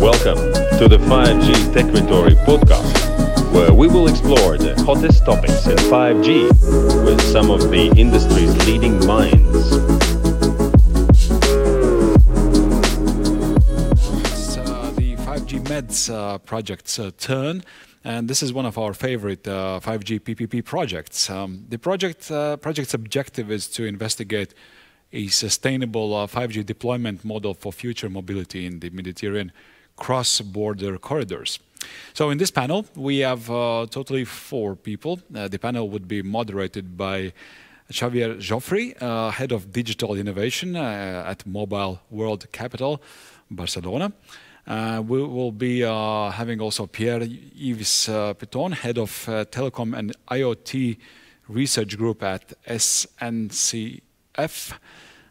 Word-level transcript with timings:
Welcome 0.00 0.38
to 0.78 0.88
the 0.88 0.96
5G 0.96 1.74
Techritory 1.74 2.34
podcast, 2.46 3.52
where 3.52 3.74
we 3.74 3.86
will 3.86 4.08
explore 4.08 4.56
the 4.56 4.74
hottest 4.82 5.26
topics 5.26 5.66
in 5.66 5.76
5G 5.76 7.04
with 7.04 7.20
some 7.20 7.50
of 7.50 7.70
the 7.70 7.92
industry's 7.98 8.56
leading 8.66 8.98
minds. 9.06 9.76
It's 14.24 14.56
uh, 14.56 14.90
the 14.96 15.16
5G 15.16 15.64
Meds 15.64 16.10
uh, 16.10 16.38
project's 16.38 16.98
uh, 16.98 17.10
turn, 17.18 17.62
and 18.02 18.26
this 18.26 18.42
is 18.42 18.54
one 18.54 18.64
of 18.64 18.78
our 18.78 18.94
favorite 18.94 19.46
uh, 19.46 19.80
5G 19.82 20.20
PPP 20.20 20.64
projects. 20.64 21.28
Um, 21.28 21.66
the 21.68 21.78
project 21.78 22.30
uh, 22.30 22.56
project's 22.56 22.94
objective 22.94 23.50
is 23.50 23.68
to 23.68 23.84
investigate 23.84 24.54
a 25.12 25.26
sustainable 25.26 26.14
uh, 26.14 26.26
5G 26.26 26.64
deployment 26.64 27.22
model 27.22 27.52
for 27.52 27.70
future 27.70 28.08
mobility 28.08 28.64
in 28.64 28.80
the 28.80 28.88
Mediterranean 28.88 29.52
cross-border 30.00 30.98
corridors. 30.98 31.60
So 32.12 32.30
in 32.30 32.38
this 32.38 32.50
panel, 32.50 32.86
we 32.96 33.18
have 33.18 33.48
uh, 33.50 33.86
totally 33.88 34.24
four 34.24 34.74
people. 34.74 35.20
Uh, 35.34 35.46
the 35.48 35.58
panel 35.58 35.88
would 35.88 36.08
be 36.08 36.22
moderated 36.22 36.96
by 36.96 37.32
Xavier 37.92 38.34
Jofre, 38.36 39.00
uh, 39.00 39.30
Head 39.30 39.52
of 39.52 39.72
Digital 39.72 40.14
Innovation 40.16 40.76
uh, 40.76 41.24
at 41.26 41.46
Mobile 41.46 42.00
World 42.10 42.50
Capital, 42.52 43.00
Barcelona. 43.50 44.12
Uh, 44.66 45.02
we 45.06 45.22
will 45.22 45.52
be 45.52 45.84
uh, 45.84 46.30
having 46.30 46.60
also 46.60 46.86
Pierre-Yves 46.86 48.08
Petton, 48.38 48.72
Head 48.72 48.98
of 48.98 49.10
Telecom 49.50 49.96
and 49.96 50.14
IoT 50.30 50.98
Research 51.48 51.96
Group 51.96 52.22
at 52.22 52.52
SNCF. 52.68 54.00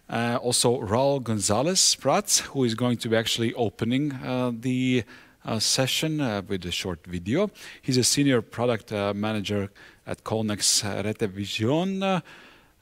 Uh, 0.09 0.39
also, 0.41 0.81
Raul 0.81 1.21
Gonzalez 1.21 1.95
Prats, 1.95 2.39
who 2.39 2.63
is 2.63 2.73
going 2.73 2.97
to 2.97 3.09
be 3.09 3.15
actually 3.15 3.53
opening 3.53 4.11
uh, 4.13 4.51
the 4.59 5.03
uh, 5.45 5.59
session 5.59 6.19
uh, 6.19 6.41
with 6.47 6.65
a 6.65 6.71
short 6.71 7.05
video. 7.05 7.51
He's 7.83 7.97
a 7.97 8.03
senior 8.03 8.41
product 8.41 8.91
uh, 8.91 9.13
manager 9.13 9.69
at 10.07 10.23
Cellnex 10.23 10.83
Retevision, 11.03 12.01
uh, 12.01 12.21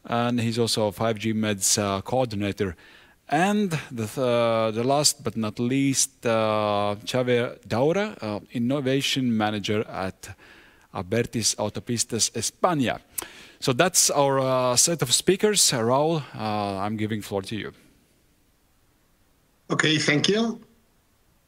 and 0.06 0.40
he's 0.40 0.58
also 0.58 0.88
a 0.88 0.92
5G 0.94 1.34
Meds 1.34 2.04
coordinator. 2.06 2.78
And 3.28 3.72
the, 3.92 4.08
th- 4.08 4.76
the 4.76 4.84
last 4.86 5.22
but 5.22 5.36
not 5.36 5.60
least, 5.60 6.26
uh, 6.26 6.96
Xavier 7.06 7.58
Daura, 7.68 8.42
innovation 8.54 9.36
manager 9.36 9.86
at 9.90 10.30
Abertis 10.94 11.56
Autopistas 11.58 12.32
España. 12.32 13.02
So 13.60 13.74
that's 13.74 14.10
our 14.10 14.40
uh, 14.40 14.76
set 14.76 15.02
of 15.02 15.14
speakers. 15.14 15.74
Uh, 15.74 15.80
Raul, 15.80 16.24
uh, 16.36 16.80
I'm 16.80 16.98
giving 16.98 17.22
floor 17.22 17.42
to 17.44 17.56
you. 17.56 17.74
Okay, 19.70 19.98
thank 19.98 20.30
you. 20.30 20.62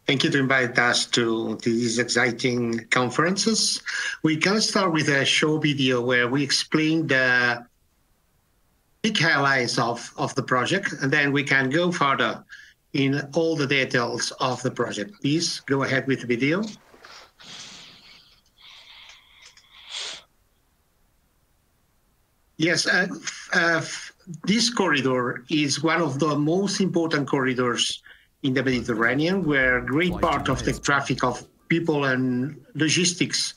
Thank 0.07 0.23
you 0.23 0.31
to 0.31 0.39
invite 0.39 0.77
us 0.79 1.05
to 1.07 1.55
these 1.57 1.99
exciting 1.99 2.79
conferences. 2.89 3.81
We 4.23 4.37
can 4.37 4.59
start 4.59 4.91
with 4.91 5.07
a 5.07 5.23
show 5.23 5.59
video 5.59 6.01
where 6.01 6.27
we 6.27 6.41
explain 6.41 7.05
the 7.05 7.63
big 9.03 9.17
highlights 9.19 9.77
of, 9.77 10.11
of 10.17 10.33
the 10.35 10.41
project, 10.43 10.93
and 11.01 11.13
then 11.13 11.31
we 11.31 11.43
can 11.43 11.69
go 11.69 11.91
further 11.91 12.43
in 12.93 13.21
all 13.33 13.55
the 13.55 13.67
details 13.67 14.31
of 14.39 14.61
the 14.63 14.71
project. 14.71 15.21
Please 15.21 15.59
go 15.67 15.83
ahead 15.83 16.07
with 16.07 16.21
the 16.21 16.27
video. 16.27 16.63
Yes, 22.59 22.85
uh, 22.85 23.07
uh, 23.53 23.81
this 24.43 24.69
corridor 24.69 25.45
is 25.49 25.81
one 25.81 26.01
of 26.01 26.19
the 26.19 26.37
most 26.37 26.81
important 26.81 27.25
corridors 27.25 28.03
in 28.43 28.53
the 28.53 28.61
Mediterranean, 28.61 29.45
where 29.45 29.77
a 29.77 29.85
great 29.85 30.11
part 30.19 30.49
of 30.49 30.61
the 30.65 30.73
traffic 30.73 31.23
of 31.23 31.47
people 31.69 32.03
and 32.03 32.59
logistics 32.75 33.53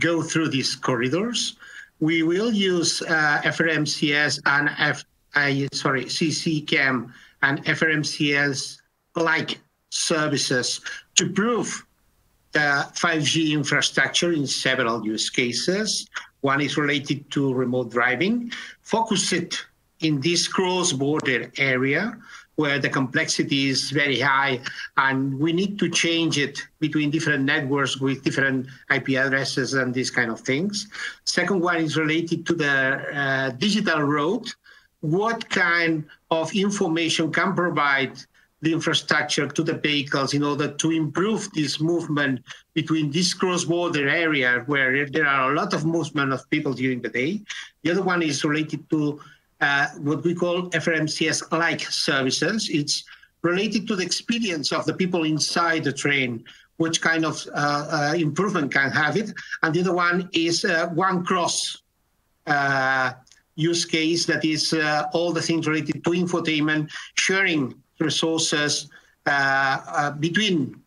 go 0.00 0.20
through 0.20 0.48
these 0.48 0.76
corridors. 0.76 1.56
We 2.00 2.24
will 2.24 2.52
use 2.52 3.00
uh, 3.00 3.40
FRMCS 3.42 4.40
and 4.44 4.68
F, 4.76 5.02
uh, 5.34 5.50
sorry, 5.72 6.04
CCAM 6.04 7.10
and 7.40 7.64
FRMCS 7.64 8.82
like 9.16 9.60
services 9.88 10.82
to 11.14 11.30
prove 11.30 11.86
the 12.52 12.86
5G 12.92 13.52
infrastructure 13.52 14.30
in 14.32 14.46
several 14.46 15.02
use 15.06 15.30
cases. 15.30 16.06
One 16.42 16.60
is 16.60 16.76
related 16.76 17.30
to 17.32 17.54
remote 17.54 17.90
driving. 17.90 18.52
Focus 18.82 19.32
it 19.32 19.64
in 20.00 20.20
this 20.20 20.46
cross-border 20.46 21.50
area 21.56 22.18
where 22.56 22.78
the 22.78 22.88
complexity 22.88 23.68
is 23.70 23.90
very 23.90 24.20
high 24.20 24.60
and 24.96 25.38
we 25.38 25.52
need 25.52 25.78
to 25.78 25.88
change 25.88 26.36
it 26.38 26.60
between 26.80 27.10
different 27.10 27.44
networks 27.44 27.98
with 27.98 28.22
different 28.22 28.66
IP 28.94 29.10
addresses 29.10 29.74
and 29.74 29.94
these 29.94 30.10
kind 30.10 30.30
of 30.30 30.40
things. 30.40 30.88
Second 31.24 31.60
one 31.60 31.76
is 31.76 31.96
related 31.96 32.44
to 32.46 32.54
the 32.54 32.70
uh, 32.70 33.50
digital 33.50 34.02
road. 34.02 34.52
What 35.00 35.48
kind 35.48 36.04
of 36.30 36.54
information 36.54 37.32
can 37.32 37.54
provide 37.54 38.18
the 38.62 38.72
infrastructure 38.72 39.46
to 39.48 39.62
the 39.62 39.74
vehicles 39.74 40.34
in 40.34 40.42
order 40.42 40.68
to 40.68 40.90
improve 40.92 41.50
this 41.52 41.80
movement 41.80 42.40
between 42.74 43.10
this 43.10 43.34
cross-border 43.34 44.08
area 44.08 44.62
where 44.66 45.04
there 45.10 45.26
are 45.26 45.52
a 45.52 45.54
lot 45.54 45.74
of 45.74 45.84
movement 45.84 46.32
of 46.32 46.48
people 46.48 46.72
during 46.72 47.02
the 47.02 47.08
day. 47.08 47.40
The 47.82 47.90
other 47.90 48.02
one 48.02 48.22
is 48.22 48.44
related 48.44 48.88
to 48.90 49.20
uh, 49.60 49.88
what 49.98 50.22
we 50.24 50.34
call 50.34 50.70
FRMCS-like 50.70 51.80
services. 51.80 52.70
It's 52.70 53.04
related 53.42 53.88
to 53.88 53.96
the 53.96 54.04
experience 54.04 54.72
of 54.72 54.86
the 54.86 54.94
people 54.94 55.24
inside 55.24 55.82
the 55.82 55.92
train, 55.92 56.44
which 56.76 57.00
kind 57.00 57.24
of 57.24 57.44
uh, 57.54 58.12
uh, 58.12 58.14
improvement 58.16 58.72
can 58.72 58.90
have 58.92 59.16
it. 59.16 59.32
And 59.62 59.74
the 59.74 59.80
other 59.80 59.94
one 59.94 60.28
is 60.32 60.64
uh, 60.64 60.88
one 60.88 61.24
cross 61.24 61.82
uh, 62.46 63.12
use 63.56 63.84
case 63.84 64.24
that 64.26 64.44
is 64.44 64.72
uh, 64.72 65.08
all 65.12 65.32
the 65.32 65.42
things 65.42 65.66
related 65.66 66.04
to 66.04 66.10
infotainment, 66.10 66.90
sharing 67.14 67.74
resources 68.02 68.90
uh, 69.26 69.78
uh, 69.86 70.10
between 70.10 70.80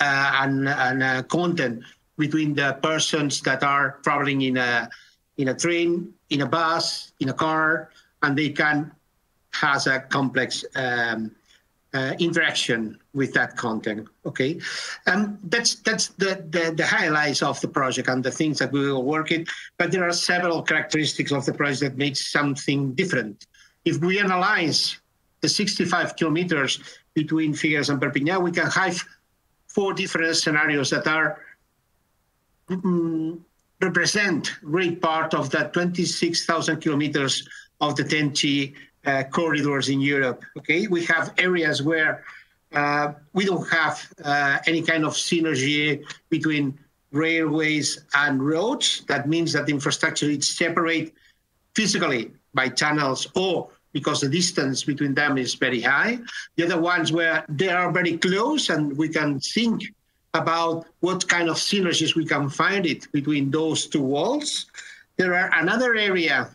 uh, 0.00 0.30
and, 0.42 0.68
and 0.68 1.28
content 1.28 1.82
between 2.18 2.54
the 2.54 2.78
persons 2.82 3.40
that 3.42 3.62
are 3.62 3.98
traveling 4.02 4.42
in 4.42 4.56
a 4.56 4.88
in 5.36 5.48
a 5.48 5.54
train, 5.54 6.12
in 6.30 6.40
a 6.40 6.46
bus, 6.46 7.12
in 7.20 7.28
a 7.28 7.32
car, 7.32 7.90
and 8.22 8.36
they 8.36 8.50
can 8.50 8.90
has 9.52 9.86
a 9.86 10.00
complex 10.00 10.64
um, 10.74 11.30
uh, 11.94 12.14
interaction 12.18 12.98
with 13.14 13.32
that 13.34 13.56
content. 13.56 14.06
Okay, 14.24 14.60
and 15.06 15.38
that's 15.44 15.76
that's 15.76 16.08
the, 16.08 16.44
the, 16.50 16.74
the 16.76 16.86
highlights 16.86 17.42
of 17.42 17.60
the 17.60 17.68
project 17.68 18.08
and 18.08 18.24
the 18.24 18.30
things 18.30 18.58
that 18.58 18.72
we 18.72 18.80
will 18.80 19.04
work 19.04 19.30
it. 19.30 19.48
But 19.78 19.92
there 19.92 20.06
are 20.06 20.12
several 20.12 20.62
characteristics 20.62 21.32
of 21.32 21.44
the 21.46 21.54
project 21.54 21.80
that 21.80 21.96
makes 21.96 22.32
something 22.32 22.94
different. 22.94 23.46
If 23.84 23.98
we 23.98 24.18
analyze 24.18 24.98
65 25.48 26.16
kilometers 26.16 26.80
between 27.14 27.52
Figueres 27.52 27.90
and 27.90 28.00
Perpignan, 28.00 28.42
we 28.42 28.50
can 28.52 28.66
have 28.66 29.02
four 29.66 29.92
different 29.92 30.36
scenarios 30.36 30.90
that 30.90 31.06
are 31.06 31.40
mm, 32.68 33.38
represent 33.80 34.56
great 34.64 35.00
part 35.02 35.34
of 35.34 35.50
that 35.50 35.72
26,000 35.72 36.80
kilometers 36.80 37.46
of 37.80 37.96
the 37.96 38.04
TEN-T 38.04 38.74
uh, 39.04 39.22
corridors 39.24 39.88
in 39.88 40.00
Europe. 40.00 40.42
Okay, 40.58 40.86
we 40.86 41.04
have 41.04 41.34
areas 41.38 41.82
where 41.82 42.24
uh, 42.72 43.12
we 43.32 43.44
don't 43.44 43.68
have 43.68 44.06
uh, 44.24 44.58
any 44.66 44.82
kind 44.82 45.04
of 45.04 45.12
synergy 45.12 46.04
between 46.28 46.78
railways 47.12 48.04
and 48.14 48.44
roads. 48.44 49.04
That 49.08 49.28
means 49.28 49.52
that 49.52 49.66
the 49.66 49.72
infrastructure 49.72 50.26
is 50.26 50.48
separate 50.48 51.14
physically 51.74 52.32
by 52.54 52.68
tunnels 52.68 53.26
or 53.34 53.68
because 53.96 54.20
the 54.20 54.28
distance 54.28 54.84
between 54.84 55.14
them 55.14 55.38
is 55.38 55.54
very 55.54 55.80
high. 55.80 56.18
The 56.56 56.64
other 56.66 56.78
ones 56.78 57.12
where 57.18 57.46
they 57.48 57.70
are 57.70 57.90
very 57.90 58.18
close 58.18 58.68
and 58.68 58.94
we 59.00 59.08
can 59.08 59.40
think 59.40 59.78
about 60.34 60.84
what 61.00 61.26
kind 61.34 61.48
of 61.48 61.56
synergies 61.56 62.14
we 62.14 62.26
can 62.26 62.50
find 62.50 62.84
it 62.84 63.10
between 63.10 63.50
those 63.50 63.86
two 63.86 64.02
walls. 64.02 64.66
There 65.16 65.32
are 65.32 65.48
another 65.62 65.94
area 65.94 66.50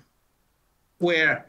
where 0.99 1.47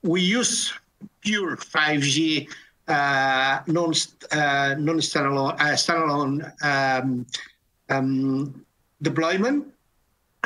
we 0.00 0.22
use 0.22 0.72
pure 1.20 1.58
5G 1.58 2.48
uh, 2.88 3.60
non 3.66 3.92
uh, 4.40 4.74
non 4.86 4.98
standalone 5.08 5.56
uh, 5.60 5.76
standalone 5.84 6.38
um, 6.72 7.26
um, 7.90 8.64
deployment, 9.02 9.66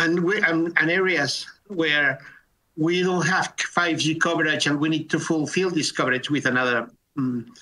and 0.02 0.12
we 0.26 0.42
and 0.42 0.90
areas 0.90 1.46
where 1.68 2.18
we 2.78 3.02
don't 3.02 3.26
have 3.26 3.56
5G 3.56 4.20
coverage 4.20 4.69
and 4.69 4.78
we 4.78 4.88
need 4.88 5.10
to 5.10 5.19
fulfill 5.19 5.69
this 5.69 5.90
coverage 5.90 6.30
with 6.30 6.46
another 6.46 6.88
um, 7.16 7.52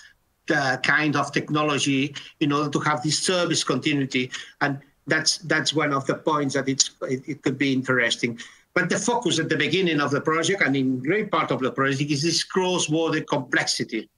uh, 0.54 0.76
kind 0.82 1.16
of 1.16 1.32
technology 1.32 2.14
in 2.40 2.52
order 2.52 2.70
to 2.70 2.78
have 2.80 3.02
this 3.02 3.18
service 3.18 3.64
continuity. 3.64 4.30
And 4.60 4.78
that's 5.06 5.38
that's 5.38 5.72
one 5.72 5.94
of 5.94 6.06
the 6.06 6.16
points 6.16 6.54
that 6.54 6.68
it's 6.68 6.90
it, 7.02 7.22
it 7.26 7.42
could 7.42 7.56
be 7.56 7.72
interesting. 7.72 8.38
But 8.74 8.90
the 8.90 8.98
focus 8.98 9.38
at 9.38 9.48
the 9.48 9.56
beginning 9.56 10.00
of 10.00 10.10
the 10.10 10.20
project 10.20 10.60
and 10.60 10.76
in 10.76 11.02
great 11.02 11.30
part 11.30 11.50
of 11.50 11.60
the 11.60 11.72
project 11.72 12.10
is 12.10 12.22
this 12.22 12.44
cross-border 12.44 13.22
complexity. 13.22 14.10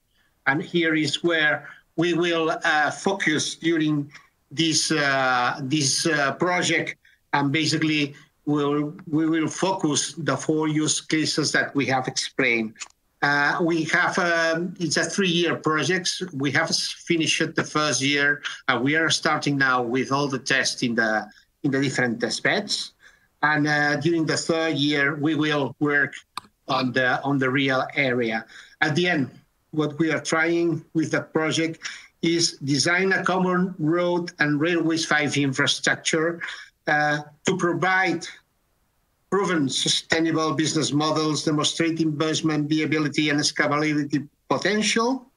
And 0.47 0.61
here 0.61 0.95
is 0.95 1.23
where 1.23 1.69
we 1.95 2.13
will 2.13 2.51
uh, 2.51 2.91
focus 2.91 3.55
during 3.55 4.11
this 4.51 4.91
uh, 4.91 5.61
this 5.63 6.05
uh, 6.05 6.33
project, 6.33 6.97
and 7.31 7.51
basically 7.53 8.15
we'll, 8.49 8.93
we 9.07 9.29
will 9.29 9.47
focus 9.47 10.13
the 10.13 10.35
four 10.35 10.67
use 10.67 10.99
cases 11.01 11.51
that 11.51 11.73
we 11.75 11.85
have 11.85 12.07
explained. 12.07 12.73
Uh, 13.21 13.59
we 13.61 13.83
have 13.83 14.17
um, 14.17 14.73
it's 14.79 14.97
a 14.97 15.03
three-year 15.03 15.55
project. 15.57 16.09
We 16.33 16.51
have 16.51 16.73
finished 16.75 17.55
the 17.55 17.63
first 17.63 18.01
year. 18.01 18.41
Uh, 18.67 18.79
we 18.81 18.95
are 18.95 19.09
starting 19.09 19.57
now 19.57 19.81
with 19.83 20.11
all 20.11 20.27
the 20.27 20.39
tests 20.39 20.83
in 20.83 20.95
the 20.95 21.27
in 21.63 21.71
the 21.71 21.81
different 21.81 22.21
test 22.21 22.41
beds, 22.43 22.93
and 23.43 23.67
uh, 23.67 23.97
during 23.97 24.25
the 24.25 24.37
third 24.37 24.75
year 24.77 25.15
we 25.15 25.35
will 25.35 25.75
work 25.81 26.13
on 26.69 26.93
the 26.93 27.21
on 27.23 27.37
the 27.37 27.49
real 27.49 27.85
area. 27.95 28.45
At 28.79 28.95
the 28.95 29.09
end, 29.09 29.29
what 29.71 29.99
we 29.99 30.11
are 30.13 30.21
trying 30.21 30.85
with 30.93 31.11
the 31.11 31.21
project 31.21 31.79
is 32.21 32.53
design 32.63 33.11
a 33.11 33.23
common 33.23 33.75
road 33.79 34.31
and 34.39 34.59
railways 34.59 35.05
5 35.05 35.37
infrastructure 35.37 36.41
uh, 36.87 37.19
to 37.45 37.57
provide 37.57 38.25
proven 39.29 39.69
sustainable 39.69 40.53
business 40.53 40.91
models, 40.91 41.43
demonstrate 41.43 42.01
investment 42.01 42.69
viability 42.69 43.29
and 43.29 43.39
scalability 43.39 44.27
potential, 44.49 45.31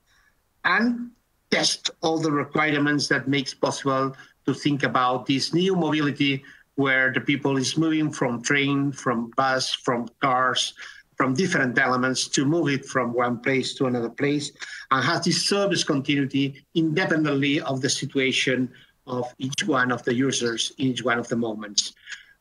and 0.64 1.10
test 1.50 1.90
all 2.00 2.18
the 2.18 2.30
requirements 2.30 3.08
that 3.08 3.28
makes 3.28 3.52
possible 3.52 4.16
to 4.46 4.54
think 4.54 4.82
about 4.82 5.26
this 5.26 5.52
new 5.52 5.76
mobility 5.76 6.42
where 6.76 7.12
the 7.12 7.20
people 7.20 7.58
is 7.58 7.76
moving 7.76 8.10
from 8.10 8.42
train, 8.42 8.90
from 8.90 9.30
bus, 9.36 9.74
from 9.74 10.08
cars, 10.20 10.72
from 11.16 11.34
different 11.34 11.78
elements 11.78 12.26
to 12.26 12.44
move 12.44 12.68
it 12.68 12.86
from 12.86 13.12
one 13.12 13.38
place 13.38 13.74
to 13.74 13.86
another 13.86 14.08
place 14.08 14.50
and 14.90 15.04
has 15.04 15.24
this 15.24 15.46
service 15.46 15.84
continuity 15.84 16.64
independently 16.74 17.60
of 17.60 17.80
the 17.80 17.90
situation 17.90 18.68
of 19.06 19.32
each 19.38 19.64
one 19.66 19.92
of 19.92 20.02
the 20.04 20.14
users 20.14 20.72
in 20.78 20.88
each 20.88 21.04
one 21.04 21.18
of 21.18 21.28
the 21.28 21.36
moments. 21.36 21.94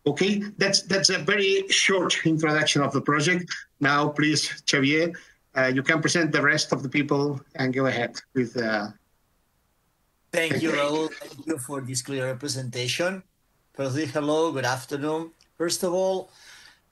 Okay, 0.05 0.41
that's 0.57 0.81
that's 0.83 1.09
a 1.09 1.19
very 1.19 1.67
short 1.69 2.25
introduction 2.25 2.81
of 2.81 2.91
the 2.91 3.01
project. 3.01 3.45
Now, 3.79 4.09
please, 4.09 4.49
Xavier, 4.69 5.13
uh, 5.55 5.71
you 5.73 5.83
can 5.83 6.01
present 6.01 6.31
the 6.31 6.41
rest 6.41 6.71
of 6.71 6.81
the 6.81 6.89
people 6.89 7.39
and 7.55 7.73
go 7.73 7.85
ahead 7.85 8.19
with. 8.33 8.57
Uh... 8.57 8.87
Thank 10.31 10.61
you, 10.61 10.71
Raul. 10.71 11.11
Thank 11.13 11.45
you 11.45 11.57
for 11.57 11.81
this 11.81 12.01
clear 12.01 12.33
presentation. 12.35 13.21
Firstly, 13.73 14.05
hello, 14.05 14.51
good 14.51 14.65
afternoon. 14.65 15.31
First 15.57 15.83
of 15.83 15.93
all, 15.93 16.31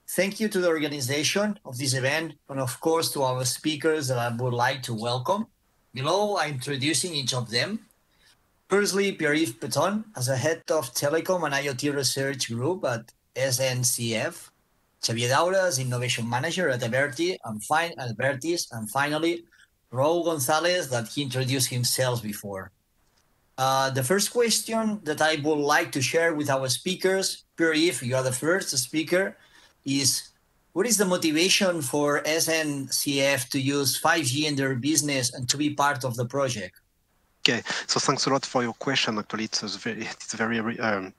Thank 0.10 0.40
you 0.40 0.50
to 0.50 0.60
the 0.60 0.70
organization 0.70 1.60
of 1.66 1.78
this 1.78 1.94
event 1.94 2.34
and 2.50 2.60
of 2.60 2.80
course 2.80 3.12
to 3.12 3.22
our 3.22 3.46
speakers 3.46 4.08
that 4.08 4.18
I 4.18 4.36
would 4.36 4.56
like 4.56 4.82
to 4.90 4.94
welcome. 4.96 5.46
Below, 5.94 6.38
I'm 6.38 6.56
introducing 6.56 7.14
each 7.14 7.36
of 7.36 7.52
them. 7.52 7.86
Firstly, 8.69 9.13
Pierre-Yves 9.13 9.54
Petton 9.54 10.06
as 10.16 10.30
a 10.30 10.38
head 10.38 10.62
of 10.69 10.94
Telecom 10.94 11.44
and 11.44 11.56
IoT 11.56 11.92
Research 11.95 12.50
Group 12.54 12.86
at 12.86 13.12
SNCF. 13.36 14.51
Xavier 15.04 15.30
Daura 15.30 15.63
as 15.63 15.80
Innovation 15.80 16.30
Manager 16.30 16.69
at 16.69 16.81
Abertis 16.81 17.38
and, 17.45 17.63
fin- 17.63 17.94
and 17.98 18.89
finally, 18.92 19.45
Raul 19.92 20.24
Gonzalez 20.24 20.88
that 20.92 21.07
he 21.07 21.24
introduced 21.24 21.69
himself 21.69 22.21
before. 22.21 22.71
Uh, 23.57 23.89
the 23.89 24.04
first 24.04 24.31
question 24.31 25.00
that 25.04 25.19
I 25.19 25.38
would 25.38 25.57
like 25.57 25.92
to 25.94 26.01
share 26.01 26.36
with 26.36 26.51
our 26.51 26.69
speakers, 26.69 27.45
Pierre-Yves, 27.57 28.04
you 28.04 28.16
are 28.16 28.24
the 28.24 28.31
first 28.31 28.69
speaker, 28.77 29.36
is 29.83 30.30
what 30.74 30.86
is 30.86 30.98
the 30.98 31.06
motivation 31.06 31.81
for 31.81 32.21
SNCF 32.21 33.50
to 33.50 33.60
use 33.60 34.00
5G 34.00 34.45
in 34.45 34.56
their 34.56 34.75
business 34.75 35.33
and 35.33 35.50
to 35.50 35.57
be 35.57 35.71
part 35.71 36.06
of 36.06 36.16
the 36.16 36.25
project? 36.27 36.80
Okay, 37.50 37.63
so 37.88 38.00
thanks 38.00 38.28
a 38.28 38.30
lot 38.30 38.46
for 38.46 38.62
your 38.62 38.74
question. 38.74 39.18
Actually, 39.18 39.46
it's 39.46 39.75
very, 39.78 40.01
it's 40.01 40.36
very, 40.36 40.60
um, 40.80 41.12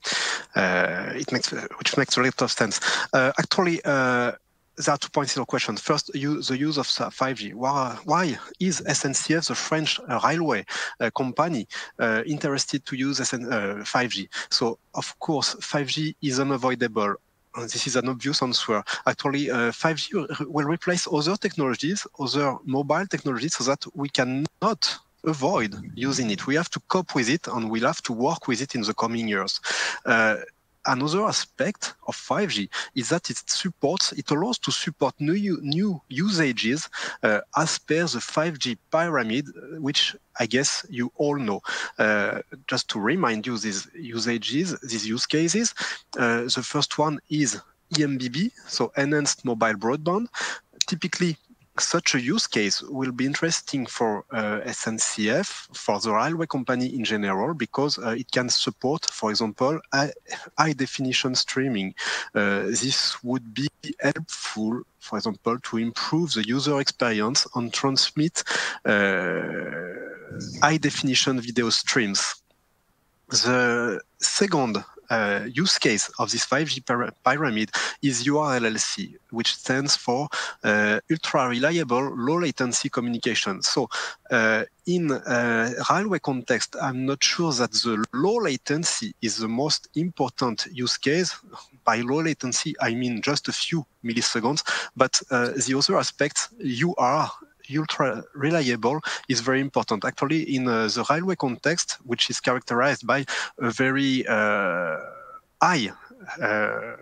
uh, 0.54 1.12
it 1.16 1.32
makes 1.32 1.50
which 1.50 1.96
makes 1.96 2.16
a 2.16 2.22
lot 2.22 2.40
of 2.42 2.52
sense. 2.52 2.78
Uh, 3.12 3.32
actually, 3.36 3.80
uh, 3.84 4.30
there 4.76 4.94
are 4.94 4.98
two 4.98 5.08
points 5.10 5.34
in 5.34 5.40
your 5.40 5.46
question. 5.46 5.76
First, 5.76 6.14
you, 6.14 6.40
the 6.40 6.56
use 6.56 6.78
of 6.78 6.86
5G. 6.86 7.54
Why, 7.54 7.98
why 8.04 8.38
is 8.60 8.80
SNCF, 8.82 9.48
the 9.48 9.56
French 9.56 9.98
uh, 10.08 10.20
railway 10.24 10.64
uh, 11.00 11.10
company, 11.16 11.66
uh, 11.98 12.22
interested 12.24 12.86
to 12.86 12.94
use 12.94 13.16
SN, 13.18 13.46
5G? 13.46 14.28
So, 14.50 14.78
of 14.94 15.18
course, 15.18 15.56
5G 15.56 16.14
is 16.22 16.38
unavoidable 16.38 17.16
this 17.62 17.88
is 17.88 17.96
an 17.96 18.08
obvious 18.08 18.40
answer. 18.44 18.80
Actually, 19.08 19.50
uh, 19.50 19.72
5G 19.72 20.46
will 20.46 20.66
replace 20.66 21.08
other 21.10 21.36
technologies, 21.36 22.06
other 22.20 22.54
mobile 22.64 23.06
technologies, 23.06 23.56
so 23.56 23.64
that 23.64 23.84
we 23.96 24.08
cannot 24.08 25.00
avoid 25.24 25.74
using 25.94 26.30
it. 26.30 26.46
We 26.46 26.54
have 26.56 26.70
to 26.70 26.80
cope 26.88 27.14
with 27.14 27.28
it, 27.28 27.46
and 27.46 27.70
we'll 27.70 27.86
have 27.86 28.02
to 28.02 28.12
work 28.12 28.48
with 28.48 28.60
it 28.60 28.74
in 28.74 28.82
the 28.82 28.94
coming 28.94 29.28
years. 29.28 29.60
Uh, 30.04 30.36
another 30.86 31.24
aspect 31.24 31.94
of 32.06 32.16
5G 32.16 32.68
is 32.94 33.08
that 33.10 33.30
it 33.30 33.42
supports, 33.46 34.12
it 34.12 34.30
allows 34.30 34.58
to 34.60 34.70
support 34.70 35.14
new, 35.20 35.58
new 35.62 36.00
usages 36.08 36.88
uh, 37.22 37.40
as 37.56 37.78
per 37.78 38.06
the 38.06 38.18
5G 38.18 38.78
pyramid, 38.90 39.46
which 39.78 40.16
I 40.38 40.46
guess 40.46 40.86
you 40.88 41.12
all 41.16 41.36
know. 41.36 41.60
Uh, 41.98 42.40
just 42.66 42.88
to 42.90 43.00
remind 43.00 43.46
you 43.46 43.58
these 43.58 43.88
usages, 43.94 44.78
these 44.80 45.06
use 45.06 45.26
cases, 45.26 45.74
uh, 46.18 46.42
the 46.42 46.64
first 46.64 46.98
one 46.98 47.20
is 47.28 47.60
EMBB, 47.94 48.52
so 48.66 48.92
enhanced 48.96 49.44
mobile 49.44 49.74
broadband. 49.74 50.28
Typically, 50.86 51.36
such 51.78 52.14
a 52.14 52.20
use 52.20 52.46
case 52.46 52.82
will 52.82 53.12
be 53.12 53.26
interesting 53.26 53.86
for 53.86 54.24
uh, 54.32 54.60
SNCF, 54.66 55.76
for 55.76 56.00
the 56.00 56.12
railway 56.12 56.46
company 56.46 56.86
in 56.94 57.04
general, 57.04 57.54
because 57.54 57.98
uh, 57.98 58.10
it 58.10 58.30
can 58.30 58.48
support, 58.48 59.06
for 59.10 59.30
example, 59.30 59.80
high, 59.92 60.12
high 60.58 60.72
definition 60.72 61.34
streaming. 61.34 61.94
Uh, 62.34 62.62
this 62.62 63.22
would 63.22 63.54
be 63.54 63.68
helpful, 64.00 64.82
for 64.98 65.18
example, 65.18 65.58
to 65.60 65.78
improve 65.78 66.32
the 66.32 66.46
user 66.46 66.80
experience 66.80 67.46
and 67.54 67.72
transmit 67.72 68.42
uh, 68.84 69.70
high 70.62 70.76
definition 70.76 71.40
video 71.40 71.70
streams. 71.70 72.42
The 73.28 74.00
second 74.18 74.84
uh, 75.10 75.40
use 75.52 75.78
case 75.78 76.08
of 76.18 76.30
this 76.30 76.46
5G 76.46 76.84
pyramid 77.24 77.70
is 78.02 78.24
URLLC, 78.24 79.14
which 79.30 79.54
stands 79.56 79.96
for 79.96 80.28
uh, 80.64 81.00
ultra 81.10 81.48
reliable 81.48 82.14
low 82.16 82.38
latency 82.38 82.88
communication. 82.88 83.62
So 83.62 83.88
uh, 84.30 84.64
in 84.86 85.10
a 85.10 85.72
railway 85.90 86.20
context, 86.20 86.76
I'm 86.80 87.04
not 87.04 87.22
sure 87.22 87.52
that 87.52 87.72
the 87.72 88.04
low 88.12 88.36
latency 88.36 89.14
is 89.20 89.38
the 89.38 89.48
most 89.48 89.88
important 89.94 90.66
use 90.72 90.96
case. 90.96 91.36
By 91.84 91.96
low 92.02 92.22
latency, 92.22 92.74
I 92.80 92.94
mean 92.94 93.20
just 93.20 93.48
a 93.48 93.52
few 93.52 93.84
milliseconds, 94.04 94.62
but 94.96 95.20
uh, 95.30 95.50
the 95.66 95.74
other 95.76 95.98
aspect, 95.98 96.48
UR 96.60 97.30
ultra 97.78 98.22
reliable 98.34 99.00
is 99.28 99.40
very 99.40 99.60
important. 99.60 100.04
Actually, 100.04 100.42
in 100.54 100.68
uh, 100.68 100.86
the 100.86 101.04
railway 101.10 101.36
context, 101.36 101.98
which 102.04 102.30
is 102.30 102.40
characterized 102.40 103.06
by 103.06 103.24
a 103.58 103.70
very 103.70 104.26
uh, 104.26 104.98
high 105.62 105.90
uh, 106.42 106.96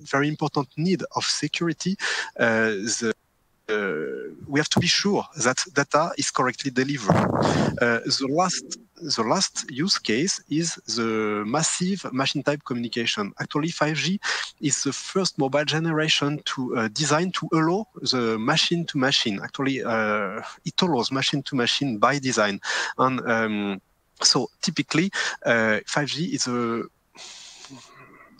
very 0.00 0.28
important 0.28 0.68
need 0.76 1.02
of 1.14 1.24
security, 1.24 1.96
uh, 2.38 2.70
the 3.00 3.12
uh, 3.68 4.32
we 4.46 4.60
have 4.60 4.68
to 4.68 4.78
be 4.78 4.86
sure 4.86 5.24
that 5.42 5.58
data 5.74 6.12
is 6.16 6.30
correctly 6.30 6.70
delivered. 6.70 7.16
Uh, 7.16 7.98
the 8.04 8.28
last 8.30 8.78
the 9.00 9.22
last 9.22 9.70
use 9.70 9.98
case 9.98 10.40
is 10.48 10.74
the 10.96 11.44
massive 11.46 12.10
machine 12.12 12.42
type 12.42 12.62
communication. 12.64 13.32
Actually, 13.40 13.68
5G 13.68 14.18
is 14.60 14.82
the 14.82 14.92
first 14.92 15.38
mobile 15.38 15.64
generation 15.64 16.40
to 16.44 16.76
uh, 16.76 16.88
design 16.88 17.30
to 17.32 17.48
allow 17.52 17.86
the 18.00 18.38
machine 18.38 18.84
to 18.86 18.98
machine. 18.98 19.40
Actually, 19.42 19.82
uh, 19.82 20.40
it 20.64 20.80
allows 20.82 21.12
machine 21.12 21.42
to 21.42 21.56
machine 21.56 21.98
by 21.98 22.18
design. 22.18 22.60
And 22.98 23.20
um, 23.28 23.80
so 24.22 24.48
typically, 24.62 25.10
5G 25.44 26.20
uh, 26.20 26.34
is 26.34 26.46
a 26.46 26.82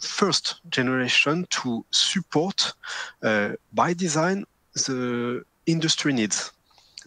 first 0.00 0.60
generation 0.70 1.46
to 1.50 1.84
support 1.90 2.72
uh, 3.22 3.52
by 3.72 3.92
design 3.92 4.44
the 4.75 5.44
industry 5.66 6.12
needs. 6.12 6.52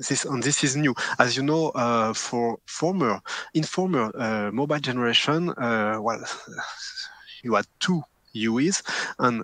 This 0.07 0.23
and 0.23 0.41
this 0.41 0.63
is 0.63 0.77
new. 0.77 0.95
As 1.19 1.35
you 1.35 1.43
know, 1.43 1.69
uh, 1.69 2.13
for 2.13 2.57
former 2.65 3.21
in 3.53 3.63
former 3.63 4.11
uh, 4.15 4.49
mobile 4.51 4.79
generation, 4.79 5.49
uh, 5.49 5.97
well, 6.01 6.23
you 7.43 7.55
had 7.55 7.67
two 7.79 8.01
UEs 8.33 8.81
and 9.19 9.43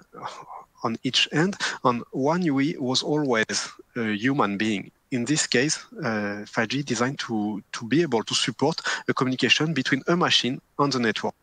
on 0.83 0.95
each 1.03 1.27
end, 1.33 1.57
and 1.83 2.03
one 2.11 2.41
UE 2.41 2.75
was 2.79 3.03
always 3.03 3.69
a 3.97 4.13
human 4.13 4.57
being. 4.57 4.91
In 5.11 5.25
this 5.25 5.45
case, 5.47 5.85
5G 5.93 6.79
uh, 6.79 6.83
designed 6.85 7.19
to 7.19 7.61
to 7.73 7.85
be 7.85 8.01
able 8.01 8.23
to 8.23 8.33
support 8.33 8.81
a 9.09 9.13
communication 9.13 9.73
between 9.73 10.01
a 10.07 10.15
machine 10.15 10.61
and 10.79 10.93
the 10.93 10.99
network. 10.99 11.35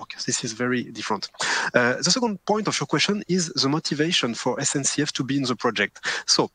Okay, 0.00 0.18
this 0.26 0.44
is 0.44 0.52
very 0.52 0.84
different. 0.84 1.28
Uh, 1.74 1.96
the 1.96 2.10
second 2.10 2.38
point 2.44 2.68
of 2.68 2.78
your 2.80 2.86
question 2.86 3.22
is 3.28 3.48
the 3.62 3.68
motivation 3.68 4.32
for 4.34 4.56
SNCF 4.56 5.10
to 5.12 5.24
be 5.24 5.36
in 5.36 5.42
the 5.42 5.56
project. 5.56 6.00
So 6.26 6.50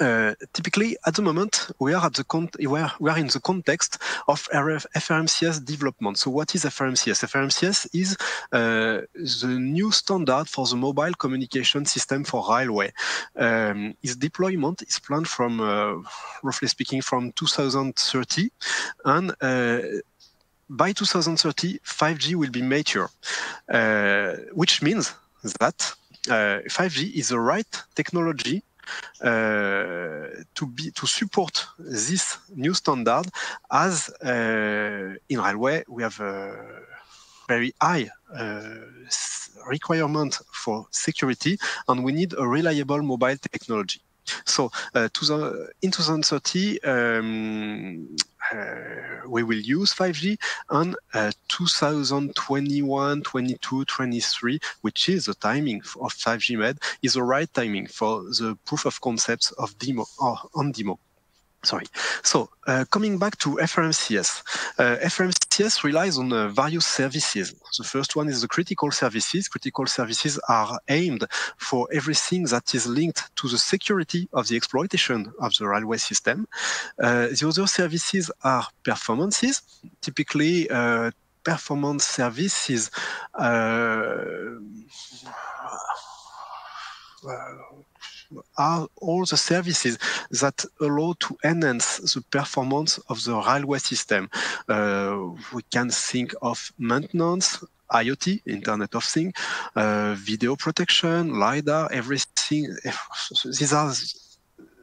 uh, 0.00 0.34
typically, 0.52 0.96
at 1.06 1.14
the 1.14 1.22
moment, 1.22 1.70
we 1.78 1.94
are 1.94 2.06
at 2.06 2.14
the 2.14 2.24
we 2.58 2.78
are, 2.78 2.92
we 3.00 3.10
are 3.10 3.18
in 3.18 3.28
the 3.28 3.40
context 3.40 3.98
of 4.28 4.48
RF 4.52 4.86
FRMCS 4.96 5.64
development. 5.64 6.18
So, 6.18 6.30
what 6.30 6.54
is 6.54 6.64
FRMCS? 6.64 7.24
FRMCS 7.24 7.88
is 7.94 8.16
uh, 8.52 9.02
the 9.14 9.58
new 9.58 9.90
standard 9.90 10.48
for 10.48 10.66
the 10.66 10.76
mobile 10.76 11.14
communication 11.14 11.84
system 11.84 12.24
for 12.24 12.44
railway. 12.48 12.92
Um, 13.36 13.94
its 14.02 14.16
deployment 14.16 14.82
is 14.82 14.98
planned 14.98 15.28
from, 15.28 15.60
uh, 15.60 15.94
roughly 16.42 16.68
speaking, 16.68 17.02
from 17.02 17.32
2030, 17.32 18.50
and 19.04 19.30
uh, 19.40 19.80
by 20.68 20.92
2030, 20.92 21.78
5G 21.80 22.34
will 22.34 22.50
be 22.50 22.62
mature, 22.62 23.10
uh, 23.68 24.36
which 24.52 24.82
means 24.82 25.14
that 25.60 25.94
5G 26.26 27.08
uh, 27.08 27.18
is 27.18 27.28
the 27.28 27.38
right 27.38 27.82
technology 27.94 28.62
to 29.20 30.66
be 30.74 30.90
to 30.90 31.06
support 31.06 31.66
this 31.78 32.38
new 32.54 32.74
standard 32.74 33.26
as 33.70 34.10
uh, 34.24 35.14
in 35.28 35.40
railway 35.40 35.84
we 35.88 36.02
have 36.02 36.18
a 36.20 36.82
very 37.48 37.72
high 37.80 38.08
uh, 38.34 38.74
requirement 39.66 40.38
for 40.52 40.86
security 40.90 41.58
and 41.88 42.02
we 42.04 42.12
need 42.12 42.34
a 42.38 42.46
reliable 42.46 43.02
mobile 43.02 43.36
technology 43.36 44.00
so 44.44 44.70
uh, 44.94 45.08
to 45.12 45.24
the, 45.24 45.68
in 45.82 45.90
2030, 45.90 46.82
um, 46.82 48.16
uh, 48.52 49.28
we 49.28 49.42
will 49.42 49.58
use 49.58 49.94
5G, 49.94 50.38
and 50.70 50.96
uh, 51.14 51.32
2021, 51.48 53.22
22, 53.22 53.84
23, 53.84 54.58
which 54.82 55.08
is 55.08 55.26
the 55.26 55.34
timing 55.34 55.80
of 56.00 56.12
5G 56.12 56.58
MED, 56.58 56.78
is 57.02 57.14
the 57.14 57.22
right 57.22 57.52
timing 57.54 57.86
for 57.86 58.22
the 58.22 58.56
proof 58.64 58.84
of 58.84 59.00
concepts 59.00 59.50
of 59.52 59.76
demo 59.78 60.04
or 60.18 60.36
on 60.54 60.72
demo. 60.72 60.98
Sorry. 61.64 61.86
So 62.24 62.48
uh, 62.66 62.84
coming 62.90 63.18
back 63.18 63.38
to 63.38 63.50
FRMCS, 63.50 64.42
uh, 64.78 64.96
FRMCS 64.96 65.84
relies 65.84 66.18
on 66.18 66.32
uh, 66.32 66.48
various 66.48 66.86
services. 66.86 67.54
The 67.78 67.84
first 67.84 68.16
one 68.16 68.28
is 68.28 68.42
the 68.42 68.48
critical 68.48 68.90
services. 68.90 69.48
Critical 69.48 69.86
services 69.86 70.40
are 70.48 70.80
aimed 70.88 71.24
for 71.58 71.86
everything 71.92 72.44
that 72.46 72.74
is 72.74 72.88
linked 72.88 73.30
to 73.36 73.48
the 73.48 73.58
security 73.58 74.28
of 74.32 74.48
the 74.48 74.56
exploitation 74.56 75.32
of 75.38 75.54
the 75.56 75.68
railway 75.68 75.98
system. 75.98 76.48
Uh, 77.00 77.28
the 77.28 77.46
other 77.48 77.68
services 77.68 78.28
are 78.42 78.66
performances, 78.82 79.62
typically 80.00 80.68
uh, 80.68 81.12
performance 81.44 82.04
services 82.04 82.90
uh, 83.34 84.14
are 88.56 88.88
all 88.96 89.24
the 89.24 89.36
services 89.36 89.98
that 90.30 90.64
allow 90.80 91.14
to 91.20 91.36
enhance 91.44 91.98
the 92.14 92.22
performance 92.30 92.98
of 93.08 93.22
the 93.24 93.34
railway 93.34 93.78
system. 93.78 94.28
Uh, 94.68 95.18
we 95.54 95.62
can 95.70 95.90
think 95.90 96.34
of 96.42 96.72
maintenance, 96.78 97.64
IoT, 97.90 98.42
Internet 98.46 98.94
of 98.94 99.04
Things, 99.04 99.32
uh, 99.76 100.14
video 100.18 100.56
protection, 100.56 101.38
LiDAR, 101.38 101.92
everything. 101.92 102.76
These 103.44 103.72
are 103.72 103.92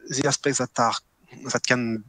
the 0.10 0.28
aspects 0.28 0.60
that 0.60 0.78
are 0.80 0.94
that 1.52 1.66
can 1.66 2.04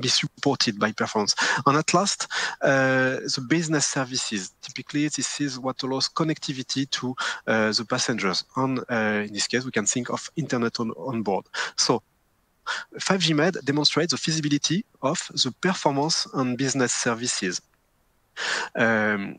be 0.00 0.08
supported 0.08 0.78
by 0.78 0.92
performance. 0.92 1.34
And 1.66 1.76
at 1.76 1.92
last, 1.94 2.26
uh, 2.60 3.16
the 3.16 3.46
business 3.48 3.86
services. 3.86 4.52
Typically, 4.62 5.08
this 5.08 5.40
is 5.40 5.58
what 5.58 5.82
allows 5.82 6.08
connectivity 6.08 6.88
to 6.90 7.14
uh, 7.46 7.72
the 7.72 7.84
passengers. 7.84 8.44
And 8.56 8.80
uh, 8.90 9.24
in 9.26 9.32
this 9.32 9.46
case, 9.46 9.64
we 9.64 9.70
can 9.70 9.86
think 9.86 10.10
of 10.10 10.30
internet 10.36 10.80
on, 10.80 10.90
on 10.92 11.22
board. 11.22 11.46
So 11.76 12.02
5G 12.96 13.34
MED 13.34 13.56
demonstrates 13.64 14.12
the 14.12 14.18
feasibility 14.18 14.84
of 15.02 15.18
the 15.32 15.54
performance 15.60 16.26
and 16.34 16.58
business 16.58 16.92
services. 16.92 17.60
Um, 18.74 19.38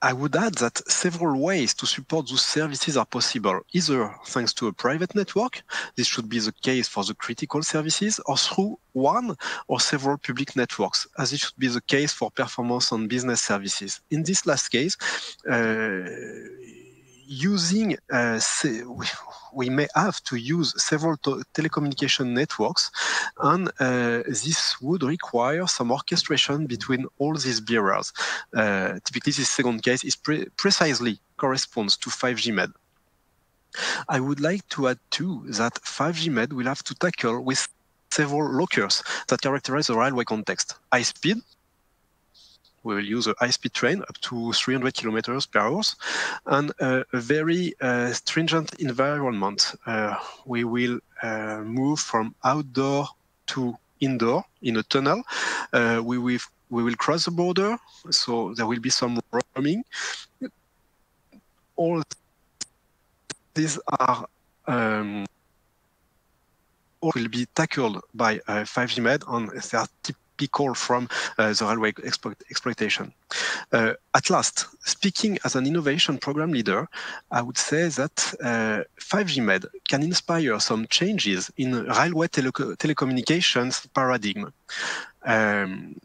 I 0.00 0.12
would 0.12 0.36
add 0.36 0.54
that 0.56 0.78
several 0.88 1.40
ways 1.40 1.74
to 1.74 1.86
support 1.86 2.28
those 2.28 2.44
services 2.44 2.96
are 2.96 3.06
possible, 3.06 3.60
either 3.72 4.14
thanks 4.26 4.52
to 4.54 4.68
a 4.68 4.72
private 4.72 5.14
network, 5.14 5.62
this 5.96 6.06
should 6.06 6.28
be 6.28 6.38
the 6.38 6.52
case 6.52 6.86
for 6.86 7.02
the 7.04 7.14
critical 7.14 7.62
services, 7.62 8.20
or 8.26 8.36
through 8.36 8.78
one 8.92 9.36
or 9.66 9.80
several 9.80 10.16
public 10.18 10.54
networks, 10.54 11.06
as 11.18 11.32
it 11.32 11.40
should 11.40 11.58
be 11.58 11.68
the 11.68 11.80
case 11.80 12.12
for 12.12 12.30
performance 12.30 12.92
and 12.92 13.08
business 13.08 13.42
services. 13.42 14.00
In 14.10 14.22
this 14.22 14.46
last 14.46 14.68
case, 14.68 14.96
uh, 15.50 16.04
using 17.26 17.96
uh, 18.12 18.38
we 19.52 19.68
may 19.68 19.86
have 19.94 20.22
to 20.24 20.36
use 20.36 20.74
several 20.82 21.16
telecommunication 21.16 22.28
networks 22.28 22.90
and 23.40 23.68
uh, 23.80 24.22
this 24.26 24.80
would 24.80 25.02
require 25.02 25.66
some 25.66 25.90
orchestration 25.90 26.66
between 26.66 27.06
all 27.18 27.34
these 27.34 27.60
bearers. 27.60 28.12
Uh, 28.54 28.98
typically 29.04 29.32
this 29.32 29.48
second 29.48 29.82
case 29.82 30.04
is 30.04 30.16
pre 30.16 30.46
precisely 30.56 31.18
corresponds 31.36 31.96
to 31.96 32.10
5G 32.10 32.52
MED. 32.52 32.70
I 34.08 34.20
would 34.20 34.40
like 34.40 34.66
to 34.70 34.88
add 34.88 34.98
too 35.10 35.44
that 35.50 35.74
5G 35.74 36.30
MED 36.30 36.52
will 36.52 36.66
have 36.66 36.82
to 36.84 36.94
tackle 36.94 37.42
with 37.42 37.68
several 38.10 38.50
lockers 38.52 39.02
that 39.28 39.40
characterize 39.40 39.88
the 39.88 39.96
railway 39.96 40.24
context. 40.24 40.74
High 40.92 41.02
speed, 41.02 41.38
we 42.88 42.94
will 42.94 43.04
use 43.04 43.26
a 43.26 43.34
high-speed 43.38 43.74
train 43.74 44.00
up 44.08 44.18
to 44.22 44.50
300 44.52 44.94
kilometers 44.94 45.44
per 45.44 45.60
hour 45.60 45.82
and 46.46 46.72
uh, 46.80 47.02
a 47.12 47.20
very 47.20 47.74
uh, 47.82 48.10
stringent 48.12 48.74
environment. 48.80 49.74
Uh, 49.84 50.14
we 50.46 50.64
will 50.64 50.98
uh, 51.22 51.58
move 51.64 52.00
from 52.00 52.34
outdoor 52.44 53.06
to 53.46 53.74
indoor 54.00 54.42
in 54.62 54.78
a 54.78 54.82
tunnel. 54.84 55.22
Uh, 55.74 56.00
we 56.02 56.16
will 56.16 56.38
we 56.70 56.82
will 56.82 56.96
cross 56.96 57.24
the 57.24 57.30
border, 57.30 57.76
so 58.10 58.54
there 58.54 58.66
will 58.66 58.80
be 58.80 58.90
some 58.90 59.20
roaming. 59.32 59.84
All 61.76 62.02
these 63.54 63.78
are 63.98 64.26
um, 64.66 65.26
will 67.02 67.28
be 67.28 67.46
tackled 67.54 68.02
by 68.14 68.38
5G 68.48 69.02
Med 69.02 69.24
and 69.28 69.50
they 69.50 69.78
are 69.78 69.88
typical 70.38 70.74
from 70.74 71.08
uh, 71.38 71.52
the 71.52 71.64
railway 71.64 71.92
exploit 72.04 72.36
exploitation. 72.50 73.12
Uh, 73.72 73.92
at 74.14 74.30
last, 74.30 74.66
speaking 74.86 75.38
as 75.44 75.56
an 75.56 75.66
innovation 75.66 76.18
program 76.18 76.52
leader, 76.52 76.88
I 77.30 77.42
would 77.42 77.58
say 77.58 77.88
that 77.88 78.16
5G 79.00 79.38
uh, 79.38 79.42
Med 79.42 79.64
can 79.88 80.02
inspire 80.02 80.60
some 80.60 80.86
changes 80.88 81.50
in 81.56 81.84
railway 81.86 82.28
teleco 82.28 82.76
telecommunications 82.76 83.86
paradigm. 83.92 84.52
Um, 85.24 85.96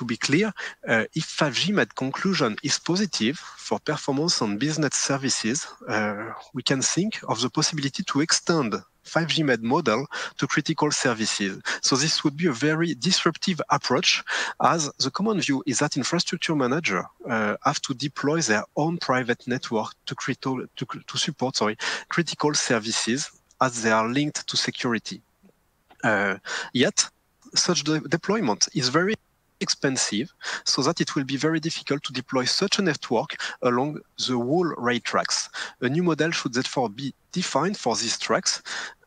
to 0.00 0.06
be 0.06 0.16
clear, 0.16 0.50
uh, 0.88 1.04
if 1.14 1.26
5G 1.40 1.74
MED 1.74 1.94
conclusion 1.94 2.56
is 2.62 2.78
positive 2.78 3.36
for 3.66 3.78
performance 3.78 4.40
on 4.40 4.56
business 4.56 4.94
services, 4.94 5.66
uh, 5.88 6.32
we 6.54 6.62
can 6.62 6.80
think 6.80 7.20
of 7.28 7.36
the 7.42 7.50
possibility 7.50 8.02
to 8.10 8.20
extend 8.22 8.70
5G 9.04 9.44
MED 9.44 9.62
model 9.62 10.06
to 10.38 10.46
critical 10.46 10.90
services. 10.90 11.60
So 11.82 11.96
this 11.96 12.24
would 12.24 12.36
be 12.42 12.46
a 12.46 12.52
very 12.68 12.94
disruptive 12.94 13.60
approach 13.68 14.24
as 14.74 14.90
the 15.04 15.10
common 15.10 15.38
view 15.46 15.62
is 15.66 15.80
that 15.80 15.98
infrastructure 15.98 16.56
manager 16.56 17.02
uh, 17.28 17.56
have 17.68 17.80
to 17.82 17.92
deploy 17.92 18.40
their 18.40 18.64
own 18.76 18.96
private 18.96 19.46
network 19.46 19.90
to, 20.06 20.14
critical, 20.14 20.64
to, 20.76 20.86
to 21.10 21.18
support 21.18 21.56
sorry, 21.56 21.76
critical 22.08 22.54
services 22.54 23.30
as 23.60 23.82
they 23.82 23.92
are 23.92 24.08
linked 24.08 24.48
to 24.48 24.56
security. 24.56 25.20
Uh, 26.02 26.36
yet, 26.72 26.96
such 27.54 27.84
de 27.84 28.00
deployment 28.16 28.68
is 28.74 28.88
very 28.88 29.14
expensive 29.60 30.32
so 30.64 30.82
that 30.82 31.00
it 31.00 31.14
will 31.14 31.24
be 31.24 31.36
very 31.36 31.60
difficult 31.60 32.02
to 32.04 32.12
deploy 32.12 32.44
such 32.44 32.78
a 32.78 32.82
network 32.82 33.36
along 33.62 34.00
the 34.26 34.36
whole 34.36 34.66
rail 34.76 35.00
tracks. 35.00 35.48
A 35.80 35.88
new 35.88 36.02
model 36.02 36.30
should 36.30 36.54
therefore 36.54 36.88
be 36.88 37.14
defined 37.32 37.76
for 37.76 37.96
these 37.96 38.18
tracks 38.18 38.62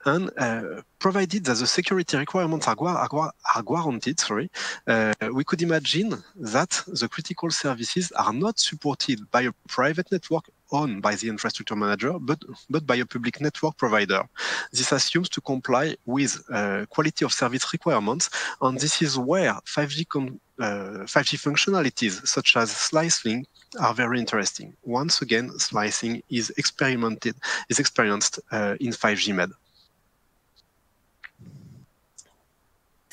and 0.06 0.30
uh, 0.38 0.82
provided 1.00 1.46
that 1.46 1.58
the 1.58 1.68
security 1.68 2.18
requirements 2.18 2.68
are, 2.68 2.76
are, 2.80 3.34
are 3.56 3.64
guaranteed, 3.64 4.20
sorry, 4.20 4.50
uh, 4.88 5.14
we 5.32 5.44
could 5.44 5.62
imagine 5.62 6.24
that 6.36 6.84
the 6.88 7.08
critical 7.08 7.50
services 7.50 8.12
are 8.14 8.34
not 8.34 8.60
supported 8.60 9.30
by 9.32 9.44
a 9.44 9.52
private 9.68 10.12
network 10.12 10.50
owned 10.74 11.02
by 11.02 11.16
the 11.16 11.30
infrastructure 11.30 11.76
manager, 11.76 12.14
but, 12.20 12.40
but 12.70 12.86
by 12.86 12.96
a 12.96 13.06
public 13.06 13.40
network 13.40 13.78
provider. 13.78 14.24
This 14.72 14.92
assumes 14.92 15.30
to 15.30 15.42
comply 15.42 15.96
with 16.06 16.44
uh, 16.52 16.86
quality 16.90 17.24
of 17.26 17.32
service 17.32 17.72
requirements, 17.72 18.30
and 18.62 18.80
this 18.80 19.02
is 19.02 19.18
where 19.18 19.54
5G, 19.66 20.06
5G 20.06 20.60
uh, 20.60 21.06
functionalities 21.06 22.28
such 22.28 22.58
as 22.58 22.72
slicing 22.72 23.46
are 23.80 23.94
very 23.94 24.20
interesting. 24.20 24.76
Once 24.84 25.22
again, 25.22 25.50
slicing 25.58 26.22
is 26.30 26.52
experimented, 26.58 27.36
is 27.70 27.80
experienced 27.80 28.40
uh, 28.52 28.76
in 28.80 28.92
5G 28.92 29.34
MED. 29.34 29.52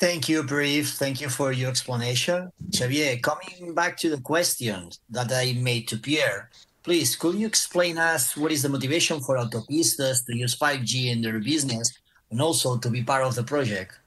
Thank 0.01 0.29
you, 0.29 0.41
Brief. 0.41 0.93
Thank 0.93 1.21
you 1.21 1.29
for 1.29 1.51
your 1.51 1.69
explanation. 1.69 2.51
Xavier, 2.73 3.17
coming 3.17 3.75
back 3.75 3.97
to 3.97 4.09
the 4.09 4.19
question 4.19 4.89
that 5.11 5.31
I 5.31 5.53
made 5.53 5.87
to 5.89 5.97
Pierre, 5.97 6.49
please, 6.83 7.15
could 7.15 7.35
you 7.35 7.47
explain 7.47 7.97
us 7.97 8.35
what 8.35 8.51
is 8.51 8.61
the 8.63 8.69
motivation 8.69 9.19
for 9.19 9.37
autopistas 9.37 10.25
to 10.25 10.35
use 10.35 10.57
5G 10.57 11.11
in 11.11 11.21
their 11.21 11.39
business 11.39 11.93
and 12.29 12.41
also 12.41 12.77
to 12.77 12.89
be 12.89 13.03
part 13.03 13.23
of 13.23 13.35
the 13.35 13.43
project? 13.43 13.99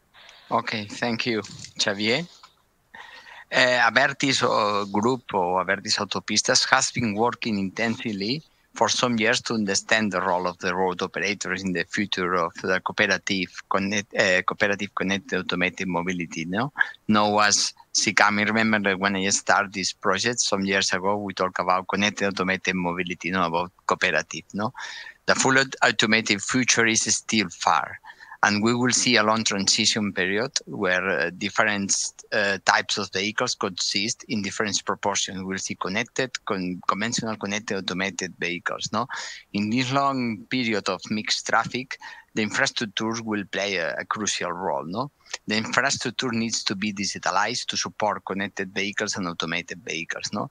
Okay, 0.50 0.86
thank 0.86 1.26
you, 1.26 1.42
Xavier. 1.80 2.26
Uh, 3.52 3.90
Abertis 3.90 4.42
uh, 4.42 4.84
group 4.86 5.22
or 5.32 5.64
Abertis 5.64 5.98
Autopistas 5.98 6.68
has 6.68 6.90
been 6.90 7.14
working 7.14 7.58
intensively 7.58 8.42
for 8.74 8.88
some 8.88 9.16
years 9.18 9.40
to 9.42 9.54
understand 9.54 10.12
the 10.12 10.20
role 10.20 10.46
of 10.46 10.58
the 10.58 10.74
road 10.74 11.00
operators 11.00 11.62
in 11.62 11.72
the 11.72 11.84
future 11.84 12.34
of 12.34 12.52
the 12.54 12.80
cooperative 12.80 13.50
connect, 13.70 14.14
uh, 14.14 14.42
cooperative 14.42 14.94
connected 14.94 15.38
automated 15.38 15.88
mobility. 15.88 16.44
No, 16.44 16.72
known 17.08 17.40
as 17.42 17.72
CCAM. 17.94 18.40
I 18.40 18.52
remember 18.52 18.96
when 18.96 19.16
I 19.16 19.28
started 19.28 19.72
this 19.72 19.92
project 19.92 20.40
some 20.40 20.64
years 20.64 20.92
ago, 20.92 21.16
we 21.16 21.34
talked 21.34 21.60
about 21.60 21.86
connected 21.88 22.26
automated 22.26 22.74
mobility, 22.74 23.30
no, 23.30 23.46
about 23.46 23.72
cooperative. 23.86 24.44
No, 24.52 24.72
the 25.26 25.34
full 25.34 25.56
automated 25.82 26.42
future 26.42 26.86
is 26.86 27.02
still 27.02 27.48
far 27.50 27.98
and 28.44 28.62
we 28.62 28.74
will 28.74 28.92
see 28.92 29.16
a 29.16 29.22
long 29.22 29.42
transition 29.42 30.12
period 30.12 30.52
where 30.66 31.08
uh, 31.08 31.30
different 31.38 32.12
uh, 32.30 32.58
types 32.66 32.98
of 32.98 33.10
vehicles 33.10 33.54
coexist 33.54 34.22
in 34.28 34.42
different 34.42 34.84
proportions. 34.84 35.42
We'll 35.42 35.56
see 35.56 35.76
connected, 35.76 36.30
con 36.44 36.80
conventional 36.86 37.36
connected 37.36 37.78
automated 37.78 38.34
vehicles. 38.38 38.90
No, 38.92 39.06
in 39.54 39.70
this 39.70 39.90
long 39.92 40.44
period 40.50 40.90
of 40.90 41.00
mixed 41.10 41.46
traffic, 41.46 41.98
the 42.34 42.42
infrastructure 42.42 43.22
will 43.22 43.44
play 43.50 43.76
a, 43.76 43.94
a, 43.94 44.04
crucial 44.04 44.52
role. 44.52 44.84
No, 44.84 45.10
the 45.46 45.56
infrastructure 45.56 46.30
needs 46.30 46.62
to 46.64 46.74
be 46.74 46.92
digitalized 46.92 47.66
to 47.68 47.78
support 47.78 48.26
connected 48.26 48.74
vehicles 48.74 49.16
and 49.16 49.26
automated 49.26 49.80
vehicles. 49.82 50.28
No, 50.34 50.50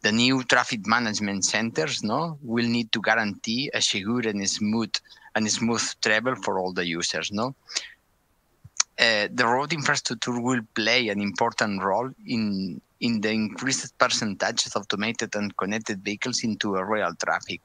the 0.00 0.12
new 0.12 0.44
traffic 0.44 0.86
management 0.86 1.44
centers 1.44 2.02
no 2.02 2.38
will 2.42 2.68
need 2.68 2.90
to 2.92 3.02
guarantee 3.02 3.70
a 3.74 3.82
secure 3.82 4.28
and 4.28 4.48
smooth 4.48 4.94
and 5.34 5.50
smooth 5.50 5.82
travel 6.02 6.34
for 6.36 6.58
all 6.58 6.72
the 6.72 6.86
users. 6.86 7.32
No, 7.32 7.54
uh, 8.98 9.28
the 9.32 9.46
road 9.46 9.72
infrastructure 9.72 10.40
will 10.40 10.62
play 10.74 11.08
an 11.08 11.20
important 11.20 11.82
role 11.82 12.10
in 12.26 12.80
in 13.00 13.20
the 13.20 13.30
increased 13.30 13.96
percentage 13.98 14.66
of 14.66 14.76
automated 14.76 15.34
and 15.34 15.56
connected 15.56 16.02
vehicles 16.02 16.42
into 16.44 16.76
a 16.76 16.84
real 16.84 17.12
traffic. 17.22 17.60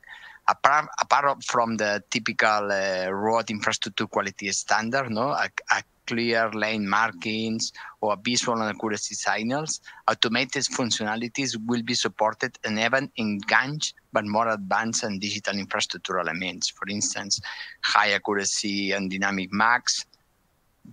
Apart, 0.49 0.87
apart 0.99 1.43
from 1.43 1.77
the 1.77 2.03
typical 2.09 2.71
uh, 2.71 3.07
road 3.11 3.51
infrastructure 3.51 4.07
quality 4.07 4.51
standard, 4.51 5.11
no, 5.11 5.29
a, 5.29 5.47
a 5.71 5.83
clear 6.07 6.49
lane 6.53 6.89
markings 6.89 7.71
or 8.01 8.17
visual 8.23 8.59
and 8.59 8.75
accuracy 8.75 9.13
signals, 9.13 9.79
automated 10.07 10.63
functionalities 10.63 11.55
will 11.67 11.83
be 11.83 11.93
supported 11.93 12.57
and 12.63 12.79
even 12.79 13.11
engaged 13.19 13.93
but 14.11 14.25
more 14.25 14.47
advanced 14.49 15.03
and 15.03 15.21
digital 15.21 15.55
infrastructure 15.55 16.17
elements. 16.17 16.69
For 16.69 16.89
instance, 16.89 17.39
high 17.83 18.13
accuracy 18.13 18.91
and 18.91 19.11
dynamic 19.11 19.53
maps, 19.53 20.05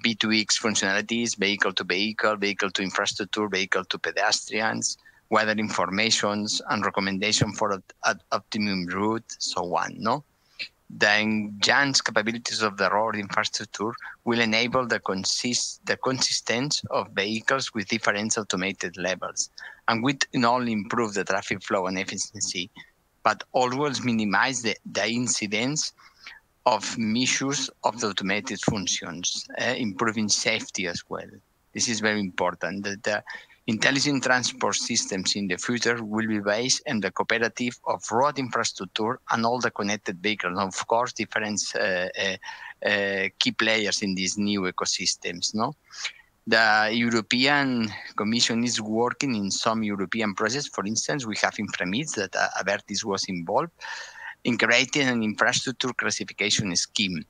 V2X 0.05 0.61
functionalities, 0.61 1.39
vehicle 1.39 1.73
to 1.73 1.85
vehicle, 1.85 2.37
vehicle 2.37 2.71
to 2.73 2.83
infrastructure, 2.83 3.49
vehicle 3.49 3.85
to 3.87 3.99
pedestrians, 3.99 4.99
weather 5.31 5.53
informations 5.53 6.63
and 6.71 6.85
recommendation 6.85 7.53
for 7.53 7.73
an 8.05 8.21
optimum 8.33 8.87
route, 8.87 9.25
so 9.39 9.75
on. 9.77 9.95
No, 9.99 10.25
the 10.89 11.19
enhanced 11.19 12.05
capabilities 12.05 12.63
of 12.63 12.77
the 12.77 12.89
road 12.91 13.17
infrastructure 13.17 13.93
will 14.25 14.41
enable 14.41 14.87
the, 14.87 15.01
consist, 15.01 15.85
the 15.85 15.97
consistency 15.97 16.87
of 16.91 17.11
vehicles 17.11 17.75
with 17.75 17.89
different 17.89 18.39
automated 18.39 18.97
levels 18.97 19.51
and 19.89 20.03
will 20.03 20.15
not 20.35 20.55
only 20.55 20.73
improve 20.73 21.15
the 21.15 21.25
traffic 21.25 21.63
flow 21.63 21.87
and 21.87 21.99
efficiency, 21.99 22.71
but 23.25 23.43
always 23.53 24.05
minimize 24.05 24.63
the, 24.63 24.77
the 24.93 25.09
incidence 25.09 25.93
of 26.67 26.97
misuse 26.99 27.69
of 27.85 28.01
the 28.01 28.09
automated 28.09 28.61
functions, 28.61 29.47
uh, 29.61 29.75
improving 29.77 30.29
safety 30.29 30.87
as 30.87 31.03
well. 31.09 31.29
This 31.73 31.89
is 31.89 32.01
very 32.01 32.21
important. 32.21 32.85
The, 32.85 32.97
the, 33.03 33.23
Intelligent 33.69 34.23
transport 34.23 34.77
systems 34.77 35.35
in 35.35 35.49
the 35.49 35.57
future 35.57 36.03
will 36.05 36.29
be 36.29 36.39
based 36.39 36.83
on 36.89 37.01
the 37.01 37.11
cooperative 37.11 37.77
of 37.87 38.01
road 38.13 38.39
infrastructure 38.39 39.19
and 39.33 39.45
all 39.45 39.59
the 39.59 39.73
connected 39.73 40.23
vehicles. 40.23 40.57
Of 40.57 40.87
course, 40.87 41.13
different 41.13 41.61
uh, 41.75 42.07
uh, 42.17 42.89
uh, 42.89 43.29
key 43.41 43.51
players 43.51 44.03
in 44.03 44.15
these 44.15 44.39
new 44.39 44.63
ecosystems. 44.63 45.53
No, 45.53 45.75
the 46.47 46.91
European 46.93 47.93
Commission 48.15 48.63
is 48.63 48.81
working 48.81 49.35
in 49.35 49.51
some 49.51 49.83
European 49.83 50.35
projects. 50.35 50.69
For 50.69 50.87
instance, 50.87 51.27
we 51.27 51.37
have 51.43 51.55
INFRAMIX 51.55 52.15
that 52.15 52.37
uh, 52.37 52.63
Abertis 52.63 53.05
was 53.05 53.25
involved 53.25 53.73
in 54.45 54.57
creating 54.57 55.09
an 55.09 55.25
infrastructure 55.25 55.93
classification 55.93 56.75
scheme. 56.77 57.25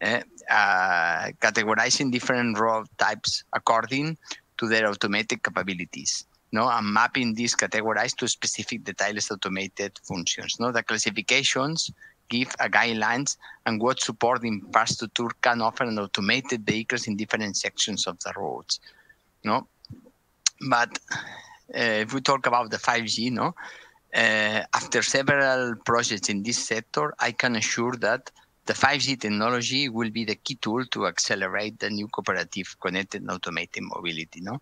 Uh, 0.00 0.20
uh, 0.50 1.28
categorizing 1.40 2.10
different 2.10 2.58
road 2.58 2.86
types 2.98 3.44
according 3.52 4.18
to 4.58 4.68
their 4.68 4.88
automated 4.88 5.42
capabilities. 5.42 6.26
No, 6.52 6.68
and 6.68 6.92
mapping 6.92 7.34
these 7.34 7.56
categorized 7.56 8.16
to 8.18 8.28
specific 8.28 8.84
detailed 8.84 9.18
automated 9.30 9.98
functions. 10.04 10.56
No, 10.60 10.70
the 10.70 10.82
classifications 10.82 11.90
give 12.28 12.54
a 12.60 12.68
guidelines 12.68 13.36
and 13.66 13.80
what 13.80 14.00
support 14.00 14.44
infrastructure 14.44 15.28
can 15.42 15.60
offer 15.60 15.84
an 15.84 15.98
automated 15.98 16.64
vehicles 16.64 17.06
in 17.06 17.16
different 17.16 17.56
sections 17.56 18.06
of 18.06 18.18
the 18.20 18.32
roads. 18.36 18.80
No, 19.42 19.66
but 20.68 20.98
uh, 21.76 22.04
if 22.04 22.14
we 22.14 22.20
talk 22.20 22.46
about 22.46 22.70
the 22.70 22.78
5G, 22.78 23.32
no, 23.32 23.54
uh, 24.14 24.62
after 24.72 25.02
several 25.02 25.74
projects 25.84 26.28
in 26.28 26.42
this 26.42 26.58
sector, 26.58 27.14
I 27.18 27.32
can 27.32 27.56
assure 27.56 27.96
that 27.96 28.30
the 28.66 28.72
5G 28.72 29.20
technology 29.20 29.88
will 29.88 30.10
be 30.10 30.24
the 30.24 30.36
key 30.36 30.56
tool 30.56 30.84
to 30.86 31.06
accelerate 31.06 31.78
the 31.78 31.90
new 31.90 32.08
cooperative 32.08 32.76
connected 32.80 33.22
and 33.22 33.30
automated 33.30 33.82
mobility. 33.82 34.40
No? 34.40 34.60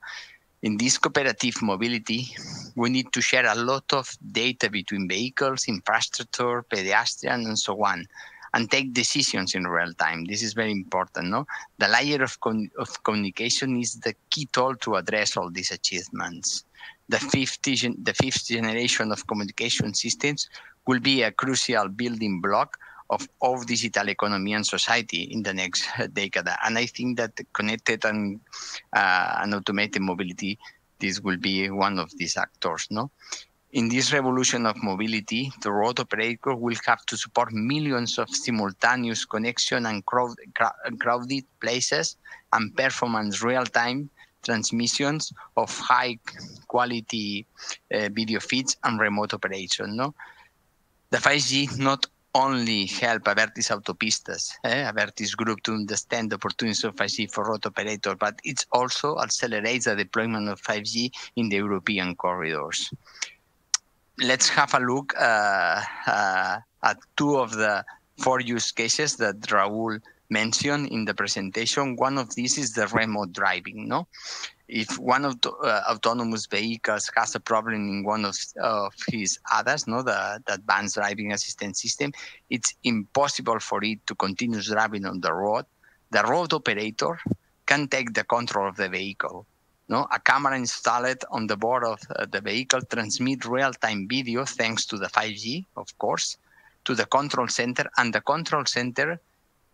In 0.63 0.77
this 0.77 0.99
cooperative 0.99 1.63
mobility, 1.63 2.35
we 2.77 2.91
need 2.91 3.13
to 3.13 3.21
share 3.21 3.47
a 3.47 3.55
lot 3.55 3.93
of 3.93 4.17
data 4.33 4.71
between 4.71 5.09
vehicles, 5.09 5.67
infrastructure, 5.69 6.63
pedestrian, 6.63 7.47
and 7.47 7.59
so 7.59 7.83
on, 7.85 8.07
and 8.55 8.71
take 8.71 8.93
decisions 8.93 9.55
in 9.55 9.67
real 9.67 9.93
time. 9.95 10.25
This 10.25 10.43
is 10.43 10.53
very 10.53 10.73
important. 10.73 11.29
No, 11.29 11.47
the 11.79 11.89
layer 11.89 12.23
of, 12.23 12.37
of 12.79 13.03
communication 13.05 13.81
is 13.81 14.01
the 14.01 14.15
key 14.31 14.49
tool 14.53 14.77
to 14.77 14.97
address 14.97 15.37
all 15.37 15.51
these 15.51 15.71
achievements. 15.71 16.65
The 17.09 17.19
fifth, 17.19 17.63
the 17.63 18.15
fifth 18.17 18.47
generation 18.47 19.11
of 19.13 19.27
communication 19.27 19.95
systems 19.95 20.49
will 20.87 21.01
be 21.01 21.23
a 21.23 21.33
crucial 21.33 21.89
building 21.89 22.41
block 22.41 22.79
of, 23.13 23.29
of 23.43 23.67
digital 23.67 24.09
economy 24.09 24.55
and 24.55 24.67
society 24.67 25.23
in 25.23 25.43
the 25.43 25.53
next 25.53 25.87
decade. 26.13 26.49
And 26.65 26.79
I 26.79 26.87
think 26.87 27.19
that 27.19 27.33
connected 27.53 28.05
and, 28.05 28.41
uh, 28.93 29.39
and 29.43 29.55
automated 29.55 30.03
mobility, 30.03 30.59
this 30.99 31.21
will 31.21 31.37
be 31.37 31.69
one 31.71 31.99
of 31.99 32.11
these 32.17 32.37
actors. 32.37 32.87
No, 32.91 33.11
in 33.73 33.89
this 33.89 34.13
revolution 34.13 34.67
of 34.67 34.83
mobility, 34.83 35.53
the 35.63 35.73
road 35.73 36.01
operator 36.01 36.55
will 36.55 36.77
have 36.87 37.05
to 37.07 37.17
support 37.17 37.53
millions 37.53 38.19
of 38.19 38.29
simultaneous 38.31 39.25
connection 39.25 39.87
and 39.87 40.05
crowd, 40.07 40.35
crowded 40.99 41.45
places 41.61 42.17
and 42.53 42.75
performance 42.77 43.43
real-time 43.43 44.11
transmissions 44.43 45.33
of 45.57 45.71
high 45.79 46.19
quality 46.67 47.47
uh, 47.95 48.09
video 48.13 48.41
feeds 48.41 48.77
and 48.85 49.01
remote 49.01 49.33
operation. 49.35 49.97
No, 49.97 50.15
the 51.11 51.19
5G 51.19 51.79
not 51.79 52.07
only 52.35 52.87
help 52.87 53.25
Abertis 53.25 53.71
Autopistas, 53.71 54.53
eh, 54.65 54.91
Abertis 54.91 55.37
Group 55.37 55.63
to 55.65 55.73
understand 55.73 56.31
the 56.31 56.37
opportunities 56.37 56.85
of 56.85 56.97
5G 56.97 57.31
for 57.31 57.45
road 57.45 57.67
operators, 57.67 58.17
but 58.19 58.41
it 58.45 58.65
also 58.73 59.19
accelerates 59.19 59.85
the 59.85 59.97
deployment 59.97 60.49
of 60.49 60.61
5G 60.63 61.11
in 61.37 61.49
the 61.49 61.57
European 61.57 62.17
corridors. 62.17 62.91
Let's 64.19 64.49
have 64.49 64.75
a 64.75 64.79
look 64.79 65.15
uh, 65.19 65.83
uh, 66.07 66.59
at 66.83 66.99
two 67.17 67.37
of 67.37 67.53
the 67.53 67.85
four 68.19 68.41
use 68.41 68.73
cases 68.73 69.17
that 69.17 69.41
Raul 69.41 70.01
mentioned 70.33 70.89
in 70.89 71.05
the 71.05 71.15
presentation. 71.15 71.97
One 71.97 72.17
of 72.19 72.35
these 72.35 72.57
is 72.59 72.73
the 72.73 72.87
remote 72.89 73.33
driving. 73.33 73.87
No, 73.87 74.09
if 74.69 74.99
one 74.99 75.25
of 75.25 75.41
the 75.43 75.51
uh, 75.53 75.83
autonomous 75.91 76.47
vehicles 76.47 77.11
has 77.17 77.35
a 77.35 77.41
problem 77.41 77.75
in 77.75 78.05
one 78.05 78.25
of, 78.25 78.37
of 78.61 78.95
his 79.09 79.39
others, 79.53 79.87
no, 79.87 80.03
the, 80.03 80.43
the 80.47 80.55
advanced 80.55 80.95
driving 80.95 81.33
assistance 81.33 81.83
system, 81.83 82.13
it's 82.49 82.75
impossible 82.83 83.61
for 83.61 83.85
it 83.85 83.99
to 84.07 84.15
continue 84.15 84.63
driving 84.63 85.05
on 85.05 85.21
the 85.21 85.33
road. 85.33 85.67
The 86.11 86.23
road 86.23 86.53
operator 86.53 87.19
can 87.67 87.87
take 87.89 88.15
the 88.15 88.25
control 88.25 88.69
of 88.69 88.77
the 88.77 88.89
vehicle. 88.89 89.47
No, 89.89 90.07
a 90.11 90.19
camera 90.19 90.57
installed 90.57 91.23
on 91.31 91.47
the 91.47 91.57
board 91.57 91.85
of 91.85 92.01
uh, 92.17 92.25
the 92.31 92.41
vehicle 92.41 92.81
transmit 92.83 93.45
real-time 93.45 94.09
video 94.09 94.45
thanks 94.47 94.87
to 94.87 94.97
the 94.97 95.09
5G, 95.09 95.67
of 95.77 95.87
course, 95.99 96.39
to 96.87 96.95
the 96.95 97.05
control 97.07 97.49
center, 97.49 97.85
and 97.99 98.15
the 98.15 98.23
control 98.23 98.65
center 98.65 99.21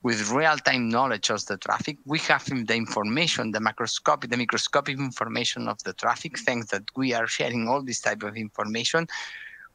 with 0.02 0.30
real-time 0.30 0.88
knowledge 0.88 1.30
of 1.30 1.44
the 1.46 1.56
traffic. 1.56 1.98
We 2.06 2.18
have 2.20 2.44
the 2.44 2.74
information, 2.74 3.50
the 3.50 3.58
macroscopic, 3.58 4.30
the 4.30 4.36
microscopic 4.36 4.98
information 4.98 5.68
of 5.68 5.82
the 5.82 5.92
traffic, 5.92 6.38
thanks 6.38 6.68
that 6.68 6.84
we 6.96 7.14
are 7.14 7.26
sharing 7.26 7.68
all 7.68 7.82
this 7.82 8.00
type 8.00 8.22
of 8.22 8.36
information 8.36 9.08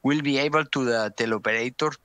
we'll 0.04 0.22
be 0.22 0.38
able 0.38 0.66
to 0.66 0.86
the 0.86 1.14
teleoperator 1.18 1.96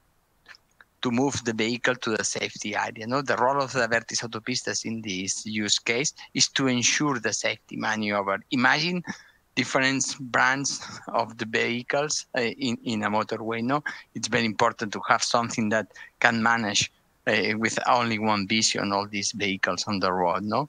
to 1.02 1.10
move 1.10 1.44
the 1.44 1.52
vehicle 1.52 1.94
to 1.96 2.16
the 2.16 2.24
safety 2.24 2.74
area. 2.74 3.06
No, 3.06 3.22
the 3.22 3.36
role 3.36 3.60
of 3.62 3.72
the 3.72 3.86
Abertis 3.86 4.22
Autopistas 4.26 4.84
in 4.84 5.02
this 5.02 5.44
use 5.46 5.78
case 5.78 6.12
is 6.34 6.48
to 6.48 6.66
ensure 6.66 7.18
the 7.20 7.32
safety 7.32 7.76
maneuver. 7.76 8.40
Imagine 8.50 9.04
different 9.54 10.04
brands 10.20 10.80
of 11.08 11.38
the 11.38 11.44
vehicles 11.44 12.26
uh, 12.36 12.40
in, 12.40 12.78
in 12.84 13.02
a 13.04 13.10
motorway. 13.10 13.62
No, 13.62 13.82
it's 14.14 14.28
very 14.28 14.44
important 14.44 14.92
to 14.92 15.00
have 15.08 15.22
something 15.22 15.68
that 15.68 15.88
can 16.20 16.42
manage 16.42 16.90
uh, 17.28 17.58
with 17.58 17.78
only 17.86 18.18
one 18.18 18.48
vision 18.48 18.92
all 18.92 19.06
these 19.06 19.32
vehicles 19.32 19.84
on 19.86 20.00
the 20.00 20.12
road. 20.12 20.42
No, 20.42 20.68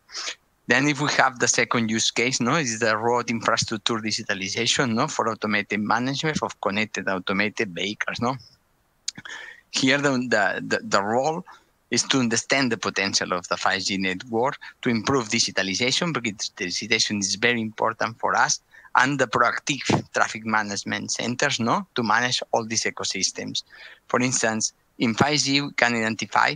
then 0.67 0.87
if 0.87 1.01
we 1.01 1.09
have 1.13 1.39
the 1.39 1.47
second 1.47 1.89
use 1.89 2.11
case, 2.11 2.39
no, 2.39 2.55
is 2.55 2.79
the 2.79 2.95
road 2.95 3.31
infrastructure 3.31 3.95
digitalization, 3.95 4.93
no, 4.93 5.07
for 5.07 5.29
automated 5.29 5.79
management 5.79 6.43
of 6.43 6.59
connected 6.61 7.07
automated 7.07 7.73
vehicles, 7.73 8.19
no. 8.21 8.35
Here 9.71 9.97
the, 9.97 10.11
the, 10.67 10.79
the, 10.83 11.01
role 11.01 11.43
is 11.91 12.03
to 12.03 12.19
understand 12.19 12.71
the 12.71 12.77
potential 12.77 13.33
of 13.33 13.47
the 13.47 13.55
5G 13.55 13.99
network 13.99 14.57
to 14.81 14.89
improve 14.89 15.29
digitalization 15.29 16.13
because 16.13 16.51
digitalization 16.55 17.19
is 17.19 17.35
very 17.35 17.61
important 17.61 18.19
for 18.19 18.35
us 18.35 18.61
and 18.95 19.19
the 19.19 19.27
proactive 19.27 19.85
traffic 20.13 20.45
management 20.45 21.11
centers 21.11 21.59
no 21.59 21.87
to 21.95 22.03
manage 22.03 22.41
all 22.51 22.65
these 22.65 22.83
ecosystems 22.83 23.63
for 24.07 24.19
instance 24.21 24.73
in 24.99 25.15
5g 25.15 25.61
we 25.65 25.73
can 25.73 25.95
identify 25.95 26.55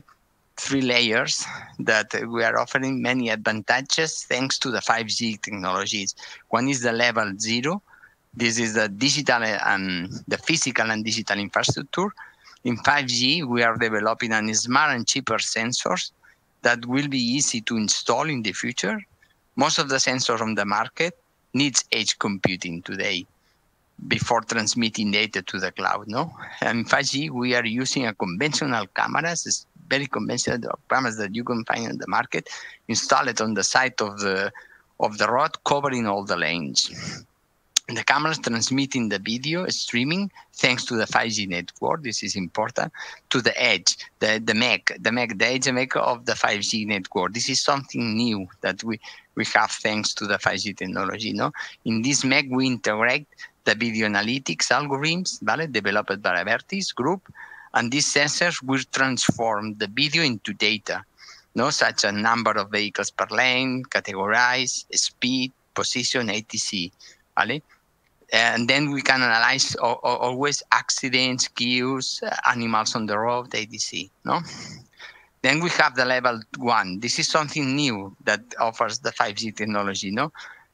three 0.58 0.82
layers 0.82 1.46
that 1.80 2.14
we 2.28 2.44
are 2.44 2.60
offering 2.60 3.02
many 3.02 3.30
advantages 3.30 4.24
thanks 4.26 4.60
to 4.60 4.70
the 4.70 4.80
5G 4.80 5.42
technologies. 5.42 6.14
One 6.50 6.70
is 6.70 6.82
the 6.82 6.92
level 6.92 7.34
zero. 7.40 7.82
This 8.36 8.60
is 8.60 8.76
the 8.76 8.88
digital 8.90 9.44
and 9.44 10.12
the 10.28 10.38
physical 10.38 10.92
and 10.92 11.04
digital 11.04 11.40
infrastructure. 11.40 12.10
In 12.64 12.78
5G, 12.78 13.48
we 13.48 13.64
are 13.64 13.78
developing 13.78 14.32
a 14.32 14.54
smart 14.54 14.96
and 14.96 15.08
cheaper 15.08 15.38
sensors 15.38 16.12
that 16.62 16.86
will 16.86 17.08
be 17.08 17.20
easy 17.20 17.62
to 17.62 17.78
install 17.78 18.30
in 18.30 18.42
the 18.42 18.54
future. 18.54 19.00
Most 19.56 19.80
of 19.80 19.90
the 19.90 19.96
sensors 19.96 20.42
on 20.42 20.56
the 20.56 20.66
market 20.66 21.18
needs 21.54 21.84
edge 21.92 22.18
computing 22.20 22.82
today 22.84 23.26
before 24.08 24.42
transmitting 24.42 25.12
data 25.12 25.42
to 25.42 25.60
the 25.60 25.72
cloud. 25.72 26.08
No, 26.08 26.34
and 26.62 26.90
5G 26.90 27.30
we 27.30 27.56
are 27.56 27.66
using 27.66 28.06
a 28.06 28.14
conventional 28.14 28.88
cameras 28.88 29.46
It's 29.46 29.66
very 29.88 30.08
conventional 30.08 30.80
cameras 30.90 31.18
that 31.18 31.36
you 31.36 31.44
can 31.44 31.64
find 31.66 31.92
in 31.92 31.98
the 31.98 32.08
market, 32.08 32.50
install 32.88 33.28
it 33.28 33.42
on 33.42 33.54
the 33.54 33.64
side 33.64 34.02
of 34.02 34.20
the 34.20 34.52
of 35.00 35.18
the 35.18 35.28
road, 35.28 35.52
covering 35.66 36.08
all 36.08 36.24
the 36.24 36.38
lanes. 36.38 37.26
The 37.90 38.04
cameras 38.06 38.40
transmitting 38.40 39.10
the 39.10 39.20
video 39.20 39.68
streaming 39.68 40.32
thanks 40.54 40.86
to 40.86 40.96
the 40.96 41.04
5G 41.04 41.50
network. 41.50 42.02
This 42.02 42.24
is 42.24 42.38
important 42.38 42.94
to 43.30 43.42
the 43.42 43.62
edge, 43.62 43.98
the 44.20 44.42
the 44.44 44.54
MEC, 44.54 45.04
the 45.04 45.10
MEC, 45.10 45.38
the 45.38 45.48
edge 45.48 45.66
MEC 45.66 45.98
of 45.98 46.26
the 46.26 46.32
5G 46.32 46.88
network. 46.88 47.34
This 47.34 47.50
is 47.50 47.62
something 47.62 48.16
new 48.16 48.48
that 48.62 48.84
we 48.86 49.00
we 49.36 49.44
have 49.54 49.72
thanks 49.72 50.14
to 50.16 50.26
the 50.26 50.38
5G 50.38 50.78
technology. 50.78 51.34
No, 51.34 51.52
in 51.84 52.02
this 52.02 52.24
MEC 52.24 52.50
we 52.50 52.68
integrate 52.68 53.28
the 53.66 53.76
video 53.76 54.08
analytics 54.08 54.72
algorithms, 54.72 55.42
vale, 55.42 55.68
developed 55.68 56.22
by 56.22 56.44
Abertis 56.44 56.94
Group, 56.94 57.32
and 57.74 57.92
these 57.92 58.14
sensors 58.14 58.62
will 58.64 58.84
transform 58.92 59.76
the 59.76 59.88
video 59.88 60.24
into 60.24 60.54
data, 60.54 61.04
no, 61.56 61.70
such 61.70 62.04
a 62.04 62.12
number 62.12 62.52
of 62.52 62.72
vehicles 62.72 63.12
per 63.12 63.28
lane, 63.30 63.84
categorize, 63.84 64.86
speed, 64.94 65.52
position, 65.74 66.28
ATC, 66.28 66.92
vale? 67.38 67.60
And 68.32 68.68
then 68.68 68.92
we 68.92 69.02
can 69.04 69.22
analyze 69.22 69.76
always 69.76 70.64
accidents, 70.72 71.48
queues, 71.48 72.22
animals 72.48 72.96
on 72.96 73.06
the 73.06 73.18
road, 73.18 73.52
ATC, 73.52 74.10
no? 74.26 74.42
Then 75.44 75.60
we 75.60 75.70
have 75.72 75.96
the 75.96 76.06
level 76.06 76.42
one. 76.58 77.00
This 77.00 77.20
is 77.20 77.28
something 77.28 77.76
new 77.76 78.16
that 78.24 78.42
offers 78.60 79.00
the 79.00 79.12
5G 79.12 79.56
technology, 79.56 80.10
no? 80.10 80.32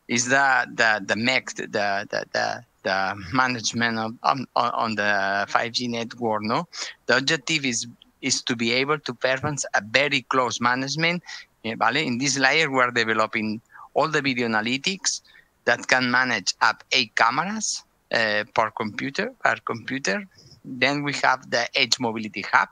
Is 0.08 0.30
the 0.30 0.68
the 0.74 1.02
the 1.06 1.16
MEC, 1.16 1.56
the 1.56 2.08
the 2.10 2.26
the 2.32 2.64
the 2.84 3.16
management 3.34 3.98
of, 3.98 4.14
on, 4.24 4.46
on 4.56 4.96
the 4.96 5.46
5G 5.50 5.90
network. 5.90 6.44
No, 6.44 6.68
the 7.06 7.18
objective 7.18 7.66
is 7.66 7.88
is 8.22 8.42
to 8.44 8.56
be 8.56 8.74
able 8.74 9.00
to 9.00 9.14
perform 9.14 9.56
a 9.76 9.82
very 9.82 10.22
close 10.24 10.60
management. 10.60 11.24
Vale? 11.64 11.98
In 11.98 12.18
this 12.18 12.38
layer, 12.38 12.70
we 12.70 12.80
are 12.80 12.92
developing 12.92 13.62
all 13.94 14.10
the 14.10 14.22
video 14.22 14.48
analytics 14.48 15.22
that 15.66 15.88
can 15.88 16.12
manage 16.12 16.54
up 16.62 16.84
eight 16.92 17.16
cameras 17.16 17.84
uh, 18.14 18.44
per 18.54 18.72
computer 18.72 19.34
per 19.44 19.56
computer. 19.66 20.26
Then 20.66 21.04
we 21.04 21.14
have 21.24 21.50
the 21.50 21.68
Edge 21.80 22.00
Mobility 22.00 22.44
Hub, 22.52 22.70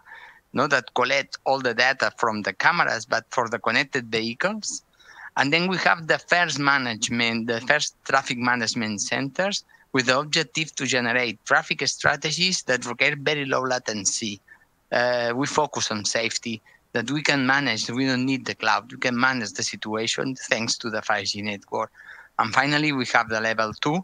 no, 0.54 0.68
that 0.68 0.94
collect 0.94 1.38
all 1.46 1.60
the 1.60 1.74
data 1.74 2.12
from 2.18 2.42
the 2.42 2.54
cameras, 2.54 3.06
but 3.06 3.26
for 3.30 3.48
the 3.50 3.60
connected 3.60 4.12
vehicles. 4.12 4.84
And 5.38 5.54
then 5.54 5.68
we 5.68 5.78
have 5.78 6.08
the 6.08 6.18
first 6.18 6.58
management, 6.58 7.48
the 7.48 7.62
first 7.62 7.96
traffic 8.06 8.40
management 8.40 9.02
centers 9.02 9.64
with 9.94 10.08
the 10.08 10.20
objective 10.20 10.76
to 10.76 10.86
generate 10.86 11.44
traffic 11.46 11.88
strategies 11.88 12.64
that 12.64 12.86
require 12.86 13.16
very 13.16 13.46
low 13.46 13.62
latency. 13.62 14.40
Uh, 14.92 15.34
we 15.36 15.46
focus 15.48 15.92
on 15.92 16.06
safety, 16.06 16.62
that 16.94 17.12
we 17.12 17.22
can 17.22 17.46
manage. 17.46 17.90
We 17.90 18.06
don't 18.06 18.26
need 18.26 18.46
the 18.46 18.56
cloud. 18.56 18.92
We 18.92 18.98
can 18.98 19.20
manage 19.20 19.52
the 19.54 19.64
situation 19.64 20.36
thanks 20.36 20.78
to 20.80 20.90
the 20.90 21.02
5G 21.02 21.44
network. 21.44 21.92
And 22.40 22.54
finally, 22.54 22.92
we 22.92 23.06
have 23.14 23.30
the 23.30 23.40
level 23.40 23.72
two. 23.74 24.04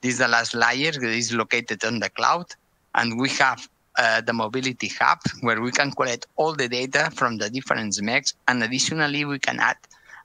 This 0.00 0.14
is 0.14 0.18
the 0.18 0.28
last 0.28 0.54
layer 0.54 0.92
that 0.92 1.02
is 1.02 1.32
located 1.32 1.84
on 1.84 1.98
the 2.00 2.10
cloud. 2.10 2.46
And 2.94 3.18
we 3.18 3.28
have 3.30 3.68
uh, 3.98 4.20
the 4.20 4.32
mobility 4.32 4.90
hub 5.00 5.20
where 5.40 5.60
we 5.60 5.70
can 5.70 5.90
collect 5.92 6.26
all 6.36 6.54
the 6.54 6.68
data 6.68 7.10
from 7.14 7.38
the 7.38 7.48
different 7.48 7.94
MECs. 7.94 8.34
And 8.48 8.62
additionally, 8.62 9.24
we 9.24 9.38
can 9.38 9.58
add 9.58 9.78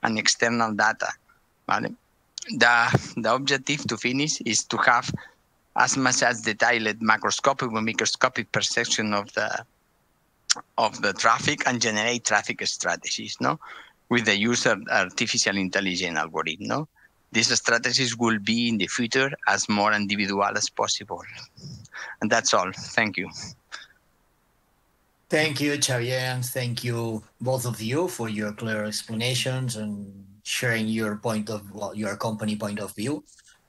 an 0.04 0.18
external 0.18 0.74
data. 0.74 1.10
Vale? 1.68 1.96
The 2.50 3.14
the 3.18 3.34
objective 3.34 3.86
to 3.88 3.98
finish 3.98 4.42
is 4.42 4.64
to 4.66 4.78
have 4.78 5.10
as 5.78 5.96
much 5.98 6.22
as 6.24 6.42
detailed 6.42 7.00
macroscopic 7.00 7.72
or 7.72 7.82
microscopic 7.82 8.52
perception 8.52 9.14
of 9.14 9.32
the 9.34 9.66
of 10.78 11.02
the 11.02 11.14
traffic 11.14 11.64
and 11.66 11.82
generate 11.82 12.26
traffic 12.26 12.66
strategies 12.68 13.38
no? 13.40 13.60
With 14.10 14.26
the 14.26 14.38
use 14.38 14.66
of 14.66 14.82
artificial 14.92 15.56
intelligence 15.56 16.18
algorithm 16.18 16.68
no? 16.68 16.88
These 17.32 17.58
strategies 17.58 18.18
will 18.18 18.40
be 18.40 18.68
in 18.68 18.78
the 18.78 18.88
future 18.88 19.32
as 19.48 19.70
more 19.70 19.94
individual 19.94 20.44
as 20.44 20.70
possible. 20.70 21.24
And 22.20 22.30
that's 22.30 22.54
all. 22.54 22.72
Thank 22.74 23.16
you. 23.16 23.30
Thank 25.30 25.62
you 25.62 25.82
xavier 25.82 26.42
thank 26.44 26.84
you 26.84 27.24
both 27.40 27.66
of 27.66 27.82
you 27.82 28.10
for 28.10 28.28
your 28.28 28.52
clear 28.52 28.84
explanations 28.84 29.78
and 29.78 30.26
sharing 30.44 30.88
your 30.88 31.16
point 31.18 31.50
of 31.50 31.72
well, 31.74 31.96
your 31.96 32.16
company 32.16 32.56
point 32.56 32.80
of 32.80 32.96
view. 32.96 33.24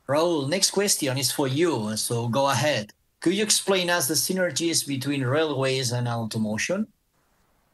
Raul, 0.09 0.49
next 0.49 0.71
question 0.71 1.17
is 1.17 1.31
for 1.31 1.49
you, 1.49 1.97
so 1.97 2.29
go 2.29 2.51
ahead. 2.51 2.93
Could 3.21 3.35
you 3.35 3.45
explain 3.45 3.89
us 3.89 4.09
the 4.09 4.15
synergies 4.15 4.87
between 4.87 5.25
railways 5.25 5.93
and 5.93 6.09
automotion? 6.09 6.87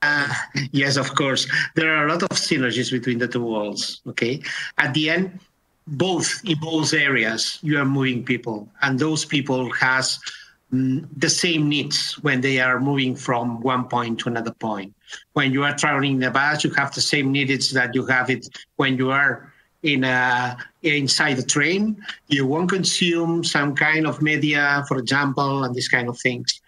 Uh, 0.02 0.32
yes, 0.72 0.96
of 0.96 1.14
course. 1.14 1.48
There 1.74 1.96
are 1.96 2.06
a 2.06 2.10
lot 2.12 2.22
of 2.22 2.28
synergies 2.30 2.92
between 2.92 3.18
the 3.18 3.26
two 3.26 3.42
worlds. 3.42 4.02
Okay. 4.06 4.42
At 4.76 4.94
the 4.94 5.10
end, 5.10 5.40
both 5.86 6.40
in 6.44 6.58
both 6.60 6.92
areas, 6.92 7.58
you 7.62 7.78
are 7.78 7.86
moving 7.86 8.24
people, 8.24 8.68
and 8.82 8.98
those 8.98 9.24
people 9.24 9.72
has 9.72 10.20
mm, 10.72 11.08
the 11.16 11.30
same 11.30 11.68
needs 11.68 12.18
when 12.20 12.42
they 12.42 12.60
are 12.60 12.78
moving 12.78 13.16
from 13.16 13.60
one 13.62 13.88
point 13.88 14.20
to 14.20 14.28
another 14.28 14.52
point 14.52 14.94
when 15.32 15.52
you 15.52 15.64
are 15.64 15.74
traveling 15.74 16.16
in 16.16 16.22
a 16.22 16.30
bus, 16.30 16.64
you 16.64 16.70
have 16.70 16.94
the 16.94 17.00
same 17.00 17.32
needs 17.32 17.70
that 17.72 17.94
you 17.94 18.06
have 18.06 18.30
it 18.30 18.48
when 18.76 18.96
you 18.96 19.10
are 19.10 19.52
in 19.82 20.04
a 20.04 20.56
inside 20.82 21.34
the 21.34 21.42
train. 21.42 21.96
You 22.28 22.46
won't 22.46 22.70
consume 22.70 23.44
some 23.44 23.74
kind 23.74 24.06
of 24.06 24.20
media, 24.22 24.84
for 24.88 24.98
example, 24.98 25.64
and 25.64 25.74
these 25.74 25.88
kind 25.88 26.08
of 26.08 26.18
things. 26.18 26.60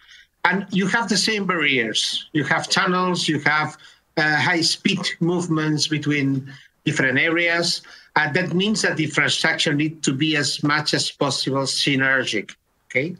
And 0.44 0.66
you 0.70 0.86
have 0.86 1.08
the 1.08 1.16
same 1.16 1.46
barriers. 1.46 2.28
You 2.32 2.44
have 2.44 2.68
tunnels. 2.68 3.28
You 3.28 3.40
have 3.40 3.76
uh, 4.16 4.36
high-speed 4.36 5.00
movements 5.20 5.86
between 5.86 6.52
different 6.84 7.18
areas. 7.18 7.82
And 8.16 8.34
that 8.34 8.54
means 8.54 8.82
that 8.82 8.96
the 8.96 9.04
infrastructure 9.04 9.74
need 9.74 10.02
to 10.02 10.12
be 10.12 10.36
as 10.36 10.62
much 10.62 10.94
as 10.94 11.10
possible 11.10 11.62
synergic. 11.62 12.54
Okay. 12.86 13.16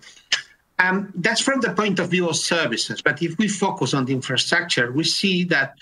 Um, 0.81 1.13
that's 1.17 1.43
from 1.43 1.61
the 1.61 1.75
point 1.75 1.99
of 1.99 2.11
view 2.11 2.29
of 2.29 2.37
services. 2.37 3.03
But 3.03 3.23
if 3.23 3.37
we 3.37 3.49
focus 3.49 3.93
on 3.93 4.07
the 4.07 4.15
infrastructure, 4.15 4.91
we 4.93 5.05
see 5.05 5.45
that 5.45 5.75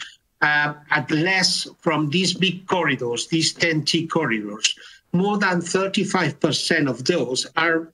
uh, 0.43 0.75
at 0.91 1.11
less 1.11 1.69
from 1.79 2.11
these 2.11 2.35
big 2.35 2.67
corridors, 2.67 3.29
these 3.29 3.53
TEN-T 3.53 4.09
corridors, 4.09 4.75
more 5.13 5.39
than 5.39 5.61
35% 5.61 6.91
of 6.91 7.05
those 7.05 7.47
are 7.57 7.93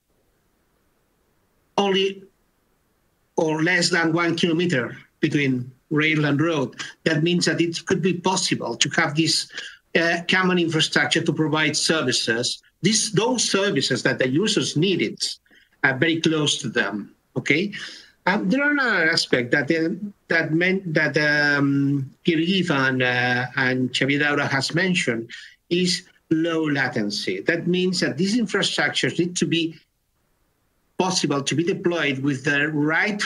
only 1.77 2.25
or 3.37 3.63
less 3.63 3.91
than 3.91 4.13
one 4.13 4.37
kilometer 4.37 4.97
between 5.21 5.71
rail 5.91 6.25
and 6.25 6.41
road. 6.41 6.81
That 7.05 7.23
means 7.23 7.45
that 7.45 7.61
it 7.61 7.85
could 7.85 8.01
be 8.01 8.15
possible 8.15 8.77
to 8.77 8.89
have 8.91 9.15
this 9.15 9.51
uh, 9.95 10.21
common 10.29 10.59
infrastructure 10.59 11.23
to 11.23 11.33
provide 11.33 11.77
services. 11.77 12.63
These, 12.83 13.13
those 13.13 13.49
services 13.49 14.03
that 14.05 14.19
the 14.19 14.29
users 14.29 14.77
needed 14.77 15.19
uh, 15.85 15.93
very 15.93 16.21
close 16.21 16.59
to 16.59 16.69
them. 16.69 17.15
Okay, 17.37 17.73
um, 18.27 18.49
there 18.49 18.63
are 18.63 18.71
another 18.71 19.11
aspect 19.11 19.51
that 19.53 19.71
uh, 19.71 19.95
that 20.29 20.53
meant 20.53 20.93
that 20.95 21.17
um, 21.19 22.11
Pierre-Yves 22.25 22.71
and, 22.71 23.03
uh, 23.03 23.47
and 23.57 23.95
Xavier 23.95 24.19
Daura 24.21 24.47
has 24.47 24.75
mentioned 24.75 25.31
is 25.71 26.05
low 26.31 26.65
latency. 26.65 27.41
That 27.43 27.67
means 27.67 28.01
that 28.01 28.17
these 28.17 28.37
infrastructures 28.37 29.19
need 29.19 29.37
to 29.37 29.47
be 29.47 29.77
possible 30.99 31.43
to 31.43 31.55
be 31.55 31.65
deployed 31.65 32.21
with 32.21 32.45
the 32.45 32.69
right 32.69 33.23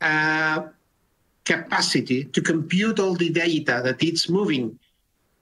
uh, 0.00 0.64
capacity 1.44 2.24
to 2.24 2.40
compute 2.42 3.00
all 3.00 3.14
the 3.14 3.30
data 3.30 3.80
that 3.82 4.02
it's 4.02 4.28
moving 4.28 4.78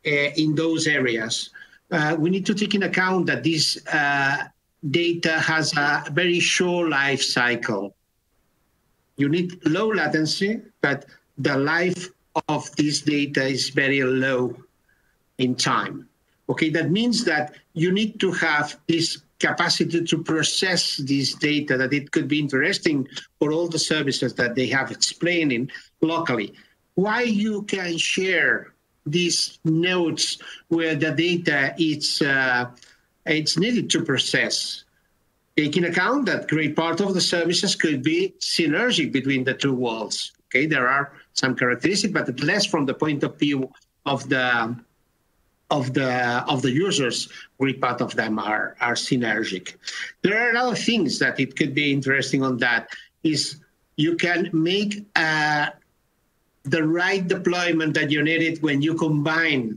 uh, 0.07 0.31
in 0.37 0.55
those 0.55 0.87
areas. 0.87 1.51
Uh, 1.91 2.15
we 2.19 2.31
need 2.31 2.47
to 2.47 2.55
take 2.55 2.75
in 2.75 2.85
account 2.85 3.27
that 3.27 3.43
these 3.43 3.85
uh, 3.89 4.45
data 4.91 5.39
has 5.41 5.77
a 5.77 6.05
very 6.13 6.41
short 6.41 6.91
life 6.91 7.23
cycle. 7.23 7.95
You 9.17 9.29
need 9.29 9.65
low 9.67 9.89
latency, 9.89 10.61
but 10.81 11.07
the 11.39 11.57
life 11.57 12.09
of 12.49 12.75
this 12.77 13.01
data 13.03 13.45
is 13.45 13.71
very 13.71 14.03
low 14.03 14.57
in 15.39 15.55
time. 15.55 16.09
Okay, 16.49 16.71
that 16.71 16.91
means 16.91 17.25
that 17.25 17.55
you 17.75 17.93
need 17.93 18.21
to 18.21 18.31
have 18.33 18.79
this 18.87 19.23
capacity 19.39 20.05
to 20.05 20.23
process 20.23 20.97
this 20.97 21.35
data 21.35 21.77
that 21.77 21.93
it 21.93 22.11
could 22.11 22.27
be 22.27 22.39
interesting 22.39 23.07
for 23.39 23.53
all 23.53 23.69
the 23.69 23.79
services 23.79 24.35
that 24.35 24.55
they 24.55 24.67
have 24.67 24.91
explaining 24.91 25.71
locally. 26.01 26.55
Why 26.95 27.23
you 27.23 27.63
can 27.63 27.97
share 27.97 28.73
these 29.07 29.59
nodes 29.65 30.39
where 30.69 30.95
the 30.95 31.13
data 31.13 31.75
is 31.79 32.21
uh, 32.23 32.71
it's 33.29 33.59
needed 33.59 33.91
to 33.91 34.05
process, 34.05 34.85
taking 35.57 35.85
account 35.85 36.27
that 36.27 36.49
great 36.49 36.75
part 36.75 37.01
of 37.01 37.15
the 37.15 37.21
services 37.21 37.75
could 37.75 38.03
be 38.03 38.35
synergic 38.41 39.13
between 39.13 39.45
the 39.45 39.55
two 39.55 39.75
worlds. 39.75 40.33
Okay, 40.47 40.67
there 40.67 40.89
are 40.89 41.13
some 41.35 41.55
characteristics, 41.55 42.13
but 42.13 42.41
less 42.41 42.65
from 42.65 42.87
the 42.87 42.95
point 42.95 43.23
of 43.23 43.39
view 43.39 43.71
of 44.07 44.29
the 44.29 44.77
of 45.71 45.93
the 45.93 46.43
of 46.49 46.63
the 46.63 46.71
users, 46.71 47.29
great 47.61 47.81
part 47.81 48.01
of 48.01 48.15
them 48.17 48.39
are 48.39 48.77
are 48.81 48.95
synergic. 48.95 49.75
There 50.23 50.39
are 50.39 50.57
other 50.57 50.77
things 50.77 51.19
that 51.19 51.39
it 51.39 51.57
could 51.57 51.75
be 51.75 51.93
interesting 51.93 52.43
on 52.43 52.57
that 52.59 52.89
is 53.23 53.57
you 53.97 54.17
can 54.17 54.49
make 54.53 55.05
uh, 55.17 55.67
the 56.63 56.87
right 56.87 57.27
deployment 57.27 57.95
that 57.95 58.11
you 58.11 58.23
needed 58.23 58.63
when 58.63 58.81
you 58.81 58.95
combine 58.95 59.77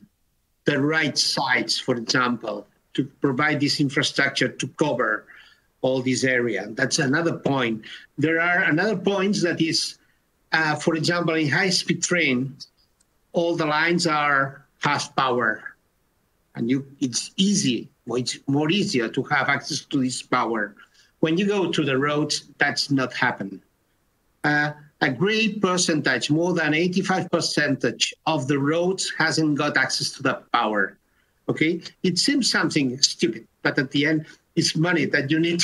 the 0.66 0.80
right 0.80 1.18
sites, 1.18 1.80
for 1.80 1.96
example, 1.96 2.68
to 2.94 3.06
provide 3.22 3.60
this 3.60 3.80
infrastructure 3.80 4.50
to 4.50 4.68
cover 4.80 5.26
all 5.82 6.02
this 6.02 6.24
area. 6.24 6.68
That's 6.72 7.00
another 7.00 7.34
point. 7.34 7.84
There 8.18 8.40
are 8.40 8.64
another 8.64 8.96
points 8.96 9.42
that 9.44 9.62
is, 9.62 9.98
uh, 10.52 10.76
for 10.76 10.96
example, 10.96 11.34
in 11.36 11.50
high-speed 11.50 12.04
train, 12.04 12.56
all 13.34 13.56
the 13.56 13.66
lines 13.66 14.06
are 14.06 14.66
half 14.80 15.16
power 15.16 15.64
and 16.56 16.70
you 16.70 16.86
it's 17.00 17.32
easy 17.38 17.90
it's 18.08 18.40
more 18.48 18.70
easier 18.70 19.08
to 19.08 19.24
have 19.24 19.48
access 19.48 19.86
to 19.86 20.02
this 20.02 20.22
power 20.22 20.76
when 21.20 21.38
you 21.38 21.46
go 21.48 21.72
to 21.72 21.84
the 21.84 21.98
roads 21.98 22.50
that's 22.58 22.92
not 22.92 23.14
happen 23.14 23.62
uh, 24.44 24.72
a 25.02 25.10
great 25.10 25.62
percentage 25.62 26.30
more 26.30 26.54
than 26.54 26.74
85 26.74 27.32
percentage 27.32 28.14
of 28.26 28.48
the 28.48 28.58
roads 28.58 29.14
hasn't 29.18 29.58
got 29.58 29.78
access 29.78 30.10
to 30.12 30.24
that 30.24 30.52
power 30.52 30.98
okay 31.52 31.74
it 32.10 32.16
seems 32.26 32.50
something 32.58 32.88
stupid 33.02 33.44
but 33.62 33.78
at 33.78 33.90
the 33.92 34.02
end 34.10 34.26
it's 34.56 34.76
money 34.76 35.06
that 35.06 35.30
you 35.32 35.40
need 35.40 35.62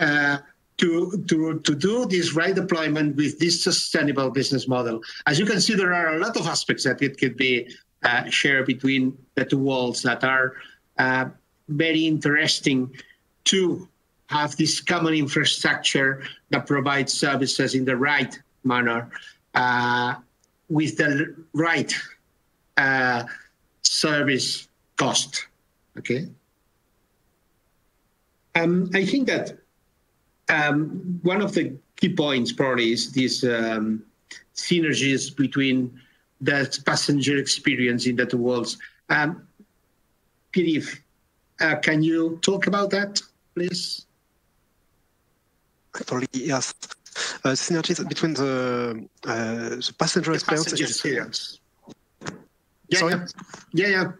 uh, 0.00 0.38
to, 0.78 1.24
to, 1.26 1.58
to 1.58 1.74
do 1.74 2.06
this 2.06 2.34
right 2.34 2.54
deployment 2.54 3.16
with 3.16 3.38
this 3.38 3.62
sustainable 3.62 4.30
business 4.30 4.68
model. 4.68 5.02
As 5.26 5.38
you 5.38 5.44
can 5.44 5.60
see, 5.60 5.74
there 5.74 5.92
are 5.92 6.14
a 6.14 6.18
lot 6.18 6.36
of 6.36 6.46
aspects 6.46 6.84
that 6.84 7.02
it 7.02 7.18
could 7.18 7.36
be 7.36 7.68
uh, 8.04 8.30
share 8.30 8.64
between 8.64 9.18
the 9.34 9.44
two 9.44 9.58
worlds 9.58 10.02
that 10.02 10.22
are 10.22 10.54
uh, 10.98 11.26
very 11.68 12.06
interesting 12.06 12.94
to 13.44 13.88
have 14.28 14.56
this 14.56 14.80
common 14.80 15.14
infrastructure 15.14 16.22
that 16.50 16.66
provides 16.66 17.12
services 17.12 17.74
in 17.74 17.84
the 17.84 17.96
right 17.96 18.38
manner 18.62 19.10
uh, 19.54 20.14
with 20.68 20.96
the 20.96 21.34
right 21.54 21.92
uh, 22.76 23.24
service 23.82 24.67
cost. 24.98 25.46
Okay. 25.98 26.28
Um, 28.54 28.90
I 28.94 29.04
think 29.06 29.26
that 29.28 29.56
um, 30.48 31.20
one 31.22 31.40
of 31.40 31.54
the 31.54 31.76
key 31.96 32.14
points 32.14 32.52
probably 32.52 32.92
is 32.92 33.12
these 33.12 33.44
um, 33.44 34.02
synergies 34.54 35.34
between 35.34 35.98
that 36.40 36.78
passenger 36.84 37.36
experience 37.36 38.06
in 38.06 38.16
the 38.16 38.26
two 38.26 38.38
worlds. 38.38 38.78
Um, 39.08 39.46
Pierre-Yves, 40.52 40.96
uh, 41.60 41.76
can 41.76 42.02
you 42.02 42.38
talk 42.42 42.66
about 42.66 42.90
that, 42.90 43.20
please? 43.54 44.06
Actually, 45.96 46.28
yes. 46.32 46.74
Uh, 47.44 47.50
synergies 47.50 48.06
between 48.08 48.34
the 48.34 49.08
uh, 49.24 49.34
the 49.70 49.94
passenger 49.98 50.30
The 50.30 50.36
experience. 50.36 50.64
passenger 50.64 50.84
experience. 50.84 51.60
Yeah, 52.88 53.26
yeah, 53.72 53.88
yeah. 53.88 54.12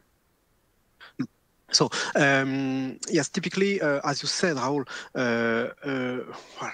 So 1.70 1.90
um, 2.16 2.98
yes, 3.10 3.28
typically, 3.28 3.80
uh, 3.80 4.00
as 4.04 4.22
you 4.22 4.28
said, 4.28 4.56
Raul, 4.56 4.88
uh, 5.14 5.18
uh, 5.18 6.24
well, 6.60 6.72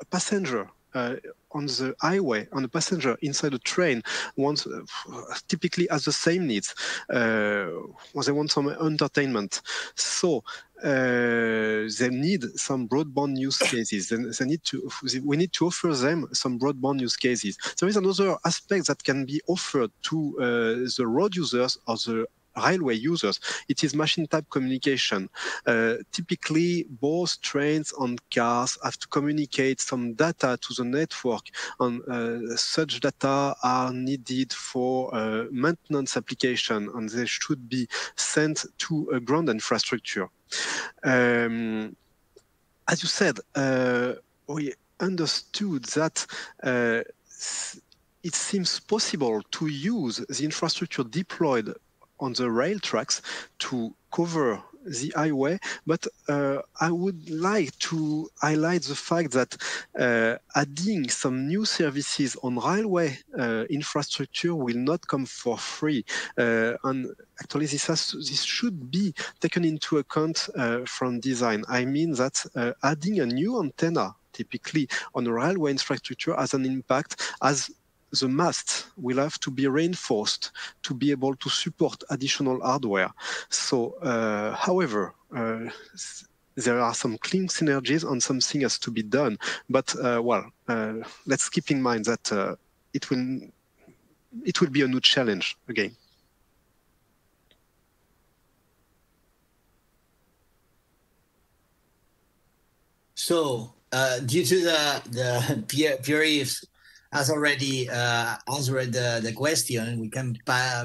a 0.00 0.04
passenger 0.10 0.68
uh, 0.94 1.16
on 1.52 1.66
the 1.66 1.94
highway, 2.00 2.46
on 2.52 2.64
a 2.64 2.68
passenger 2.68 3.16
inside 3.22 3.54
a 3.54 3.58
train, 3.58 4.02
wants 4.36 4.66
uh, 4.66 4.80
typically 5.48 5.86
has 5.90 6.04
the 6.04 6.12
same 6.12 6.46
needs. 6.46 6.74
Uh, 7.08 7.68
they 8.24 8.32
want 8.32 8.50
some 8.50 8.68
entertainment, 8.68 9.62
so 9.94 10.42
uh, 10.82 11.88
they 11.98 12.08
need 12.10 12.42
some 12.56 12.88
broadband 12.88 13.38
use 13.38 13.58
cases. 13.58 14.08
They, 14.08 14.16
they 14.16 14.44
need 14.50 14.62
to. 14.64 14.90
We 15.24 15.36
need 15.36 15.52
to 15.54 15.66
offer 15.66 15.94
them 15.94 16.26
some 16.32 16.58
broadband 16.58 17.00
use 17.00 17.16
cases. 17.16 17.56
There 17.78 17.88
is 17.88 17.96
another 17.96 18.36
aspect 18.44 18.86
that 18.88 19.02
can 19.04 19.24
be 19.24 19.40
offered 19.48 19.90
to 20.04 20.36
uh, 20.38 20.44
the 20.96 21.06
road 21.06 21.34
users 21.36 21.78
or 21.86 21.96
the 21.96 22.26
railway 22.56 22.94
users. 22.94 23.40
It 23.68 23.84
is 23.84 23.94
machine 23.94 24.26
type 24.26 24.46
communication. 24.50 25.28
Uh, 25.66 25.96
typically, 26.12 26.86
both 26.88 27.40
trains 27.40 27.92
and 27.98 28.20
cars 28.30 28.78
have 28.82 28.98
to 28.98 29.08
communicate 29.08 29.80
some 29.80 30.14
data 30.14 30.58
to 30.60 30.74
the 30.74 30.84
network, 30.84 31.46
and 31.78 32.02
uh, 32.08 32.56
such 32.56 33.00
data 33.00 33.54
are 33.62 33.92
needed 33.92 34.52
for 34.52 35.14
uh, 35.14 35.44
maintenance 35.50 36.16
application, 36.16 36.88
and 36.94 37.08
they 37.08 37.26
should 37.26 37.68
be 37.68 37.86
sent 38.16 38.66
to 38.78 39.08
a 39.12 39.20
ground 39.20 39.48
infrastructure. 39.48 40.28
Um, 41.04 41.96
as 42.88 43.02
you 43.02 43.08
said, 43.08 43.38
uh, 43.54 44.14
we 44.48 44.74
understood 44.98 45.84
that 45.84 46.26
uh, 46.62 47.02
it 48.22 48.34
seems 48.34 48.80
possible 48.80 49.40
to 49.50 49.66
use 49.66 50.16
the 50.16 50.44
infrastructure 50.44 51.04
deployed 51.04 51.72
on 52.20 52.32
the 52.34 52.50
rail 52.50 52.78
tracks 52.78 53.22
to 53.58 53.94
cover 54.12 54.62
the 54.84 55.12
highway, 55.14 55.58
but 55.86 56.06
uh, 56.28 56.58
I 56.80 56.90
would 56.90 57.28
like 57.30 57.76
to 57.80 58.28
highlight 58.40 58.82
the 58.82 58.94
fact 58.94 59.32
that 59.32 59.56
uh, 59.98 60.36
adding 60.54 61.08
some 61.08 61.46
new 61.46 61.64
services 61.64 62.36
on 62.42 62.58
railway 62.58 63.18
uh, 63.38 63.64
infrastructure 63.68 64.54
will 64.54 64.76
not 64.76 65.06
come 65.06 65.26
for 65.26 65.58
free. 65.58 66.04
Uh, 66.38 66.74
and 66.84 67.08
actually, 67.40 67.66
this, 67.66 67.86
has, 67.86 68.12
this 68.12 68.42
should 68.42 68.90
be 68.90 69.14
taken 69.40 69.64
into 69.64 69.98
account 69.98 70.48
uh, 70.56 70.80
from 70.86 71.20
design. 71.20 71.64
I 71.68 71.84
mean 71.84 72.12
that 72.12 72.44
uh, 72.54 72.72
adding 72.82 73.20
a 73.20 73.26
new 73.26 73.60
antenna 73.60 74.14
typically 74.32 74.88
on 75.14 75.26
railway 75.28 75.72
infrastructure 75.72 76.34
has 76.36 76.54
an 76.54 76.64
impact 76.64 77.20
as 77.42 77.70
the 78.12 78.28
mast 78.28 78.86
will 78.96 79.18
have 79.18 79.38
to 79.40 79.50
be 79.50 79.66
reinforced 79.66 80.52
to 80.82 80.94
be 80.94 81.10
able 81.10 81.34
to 81.36 81.48
support 81.48 82.02
additional 82.10 82.60
hardware. 82.60 83.10
So, 83.48 83.94
uh, 84.02 84.54
however, 84.54 85.14
uh, 85.34 85.70
there 86.56 86.80
are 86.80 86.94
some 86.94 87.18
clean 87.18 87.48
synergies 87.48 88.08
and 88.10 88.22
something 88.22 88.62
has 88.62 88.78
to 88.80 88.90
be 88.90 89.02
done. 89.02 89.38
But 89.68 89.94
uh, 89.96 90.20
well, 90.22 90.50
uh, 90.68 90.94
let's 91.26 91.48
keep 91.48 91.70
in 91.70 91.80
mind 91.80 92.04
that 92.06 92.32
uh, 92.32 92.56
it 92.92 93.10
will 93.10 93.40
it 94.44 94.60
will 94.60 94.70
be 94.70 94.82
a 94.82 94.88
new 94.88 95.00
challenge 95.00 95.56
again. 95.68 95.96
So, 103.14 103.74
uh, 103.92 104.20
due 104.20 104.44
to 104.44 104.60
the 104.60 105.02
the 105.10 105.64
Pierre, 105.68 105.98
Pierre-Yves 105.98 106.64
has 107.12 107.30
already 107.30 107.88
uh, 107.90 108.36
answered 108.54 108.92
the, 108.92 109.20
the 109.22 109.32
question, 109.32 110.00
we 110.00 110.08
can 110.08 110.36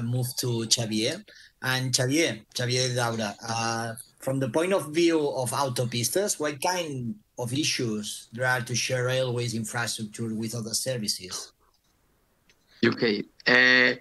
move 0.02 0.26
to 0.38 0.68
Xavier. 0.70 1.24
And 1.62 1.94
Xavier, 1.94 2.40
Xavier 2.56 2.94
Daura, 2.94 3.34
uh, 3.48 3.94
from 4.18 4.38
the 4.40 4.48
point 4.48 4.72
of 4.72 4.92
view 4.92 5.28
of 5.30 5.50
autopistas, 5.50 6.38
what 6.38 6.60
kind 6.60 7.14
of 7.38 7.52
issues 7.52 8.28
there 8.32 8.46
are 8.46 8.60
to 8.60 8.74
share 8.74 9.04
railways 9.06 9.54
infrastructure 9.54 10.34
with 10.34 10.54
other 10.54 10.74
services? 10.74 11.52
Okay. 12.84 13.24
Uh, 13.46 13.94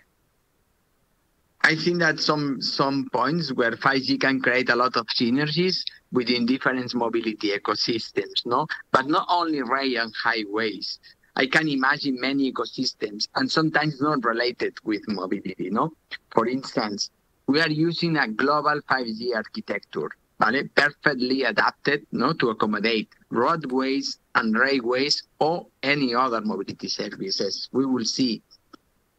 I 1.66 1.76
think 1.76 2.00
that 2.00 2.20
some 2.20 2.62
some 2.62 3.10
points 3.12 3.52
where 3.52 3.72
5G 3.72 4.20
can 4.20 4.40
create 4.40 4.70
a 4.70 4.76
lot 4.76 4.96
of 4.96 5.08
synergies 5.08 5.84
within 6.12 6.46
different 6.46 6.94
mobility 6.94 7.58
ecosystems, 7.58 8.46
no? 8.46 8.68
But 8.92 9.08
not 9.08 9.26
only 9.30 9.64
rail 9.64 10.02
and 10.04 10.14
highways. 10.24 11.00
I 11.38 11.48
can 11.48 11.68
imagine 11.68 12.20
many 12.20 12.52
ecosystems 12.52 13.28
and 13.36 13.52
sometimes 13.52 14.00
not 14.00 14.24
related 14.24 14.76
with 14.84 15.02
mobility, 15.08 15.70
no? 15.70 15.94
For 16.32 16.48
instance, 16.48 17.10
we 17.48 17.60
are 17.60 17.70
using 17.70 18.18
a 18.18 18.28
global 18.28 18.80
5G 18.90 19.36
architecture, 19.36 20.10
vale? 20.40 20.64
perfectly 20.76 21.44
adapted 21.44 22.06
no, 22.12 22.34
to 22.34 22.50
accommodate 22.52 23.10
roadways 23.30 24.18
and 24.36 24.58
railways 24.58 25.24
or 25.40 25.68
any 25.84 26.16
other 26.16 26.42
mobility 26.42 26.88
services. 26.88 27.70
We 27.74 27.86
will 27.86 28.06
see. 28.06 28.42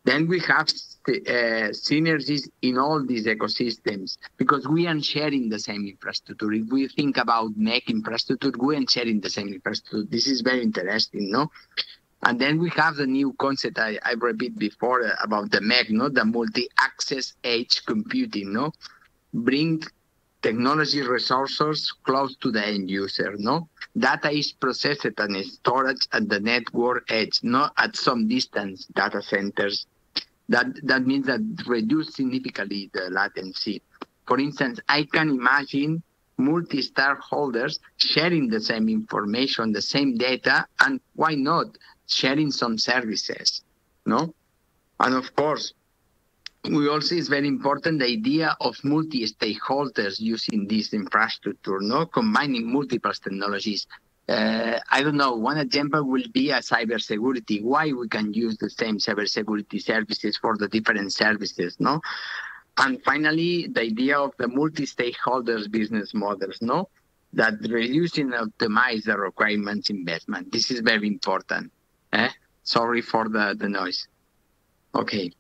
Then 0.05 0.29
we 0.29 0.38
have 0.40 0.68
uh, 1.09 1.74
synergies 1.74 2.48
in 2.62 2.79
all 2.79 3.05
these 3.05 3.26
ecosystems 3.26 4.18
because 4.37 4.66
we 4.68 4.87
are 4.87 5.00
sharing 5.02 5.48
the 5.48 5.59
same 5.59 5.87
infrastructure. 5.87 6.52
If 6.52 6.68
we 6.70 6.88
think 6.88 7.16
about 7.16 7.59
MEC 7.59 7.88
infrastructure, 7.88 8.52
we 8.59 8.76
are 8.76 8.85
sharing 8.88 9.20
the 9.20 9.31
same 9.31 9.48
infrastructure. 9.48 10.05
This 10.09 10.29
is 10.29 10.42
very 10.42 10.62
interesting, 10.62 11.31
no? 11.33 11.50
And 12.22 12.40
then 12.40 12.59
we 12.59 12.70
have 12.70 12.96
the 12.96 13.07
new 13.07 13.35
concept 13.35 13.79
I, 13.79 13.98
I 14.05 14.12
repeat 14.12 14.59
before 14.59 15.07
uh, 15.07 15.14
about 15.22 15.50
the 15.50 15.61
MEC, 15.61 15.90
no, 15.90 16.09
the 16.09 16.24
multi-access 16.24 17.35
edge 17.44 17.83
computing, 17.87 18.52
no, 18.52 18.72
bring 19.33 19.83
technology 20.42 21.02
resources 21.02 21.92
close 22.05 22.37
to 22.37 22.50
the 22.50 22.64
end 22.64 22.90
user, 22.90 23.35
no. 23.38 23.68
Data 23.98 24.31
is 24.31 24.52
processed 24.52 25.07
and 25.18 25.46
stored 25.46 25.98
at 26.12 26.29
the 26.29 26.40
network 26.40 27.11
edge, 27.11 27.40
not 27.42 27.72
at 27.76 27.96
some 27.96 28.29
distance 28.29 28.87
data 28.94 29.22
centers. 29.22 29.87
That 30.48 30.66
that 30.85 31.07
means 31.07 31.26
that 31.26 31.40
reduce 31.66 32.14
significantly 32.14 32.90
the 32.92 33.11
latency. 33.11 33.83
For 34.26 34.38
instance, 34.38 34.79
I 34.88 35.05
can 35.05 35.31
imagine 35.31 36.02
multi-stakeholders 36.38 37.79
sharing 37.96 38.49
the 38.49 38.61
same 38.61 38.88
information, 38.88 39.72
the 39.72 39.83
same 39.83 40.16
data, 40.16 40.66
and 40.81 41.01
why 41.14 41.35
not 41.35 41.66
sharing 42.07 42.51
some 42.51 42.79
services, 42.79 43.62
no? 44.05 44.35
And 45.01 45.14
of 45.14 45.35
course, 45.35 45.75
we 46.70 46.88
also 46.88 47.14
is 47.14 47.29
very 47.29 47.46
important 47.46 48.01
the 48.01 48.07
idea 48.07 48.57
of 48.61 48.77
multi-stakeholders 48.83 50.20
using 50.20 50.66
this 50.66 50.92
infrastructure, 50.92 51.81
no, 51.81 52.07
combining 52.07 52.72
multiple 52.72 53.12
technologies. 53.12 53.87
Uh, 54.29 54.81
I 54.90 55.03
don't 55.05 55.16
know. 55.16 55.35
One 55.35 55.59
example 55.59 56.03
will 56.03 56.25
be 56.33 56.51
a 56.51 56.57
cybersecurity. 56.57 57.62
Why 57.62 57.92
we 57.92 58.09
can 58.09 58.35
use 58.35 58.57
the 58.59 58.68
same 58.68 58.99
cybersecurity 58.99 59.81
services 59.81 60.37
for 60.37 60.57
the 60.57 60.66
different 60.66 61.12
services, 61.12 61.77
no? 61.79 62.01
And 62.78 63.02
finally, 63.04 63.68
the 63.68 63.82
idea 63.82 64.18
of 64.18 64.32
the 64.38 64.48
multi-stakeholders 64.48 65.70
business 65.70 66.12
models, 66.12 66.58
no? 66.60 66.88
That 67.32 67.54
reducing 67.68 68.32
and 68.32 68.52
optimize 68.52 69.04
the 69.04 69.16
requirements 69.16 69.90
investment. 69.90 70.52
This 70.52 70.70
is 70.70 70.80
very 70.80 71.06
important. 71.06 71.72
Eh? 72.12 72.28
Sorry 72.62 73.00
for 73.00 73.28
the, 73.28 73.56
the 73.58 73.68
noise. 73.68 74.08
Okay. 74.94 75.32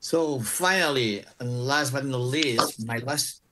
So 0.00 0.40
finally, 0.40 1.24
and 1.38 1.66
last 1.66 1.92
but 1.92 2.04
not 2.04 2.18
least, 2.18 2.86
my 2.86 2.98
last 2.98 3.42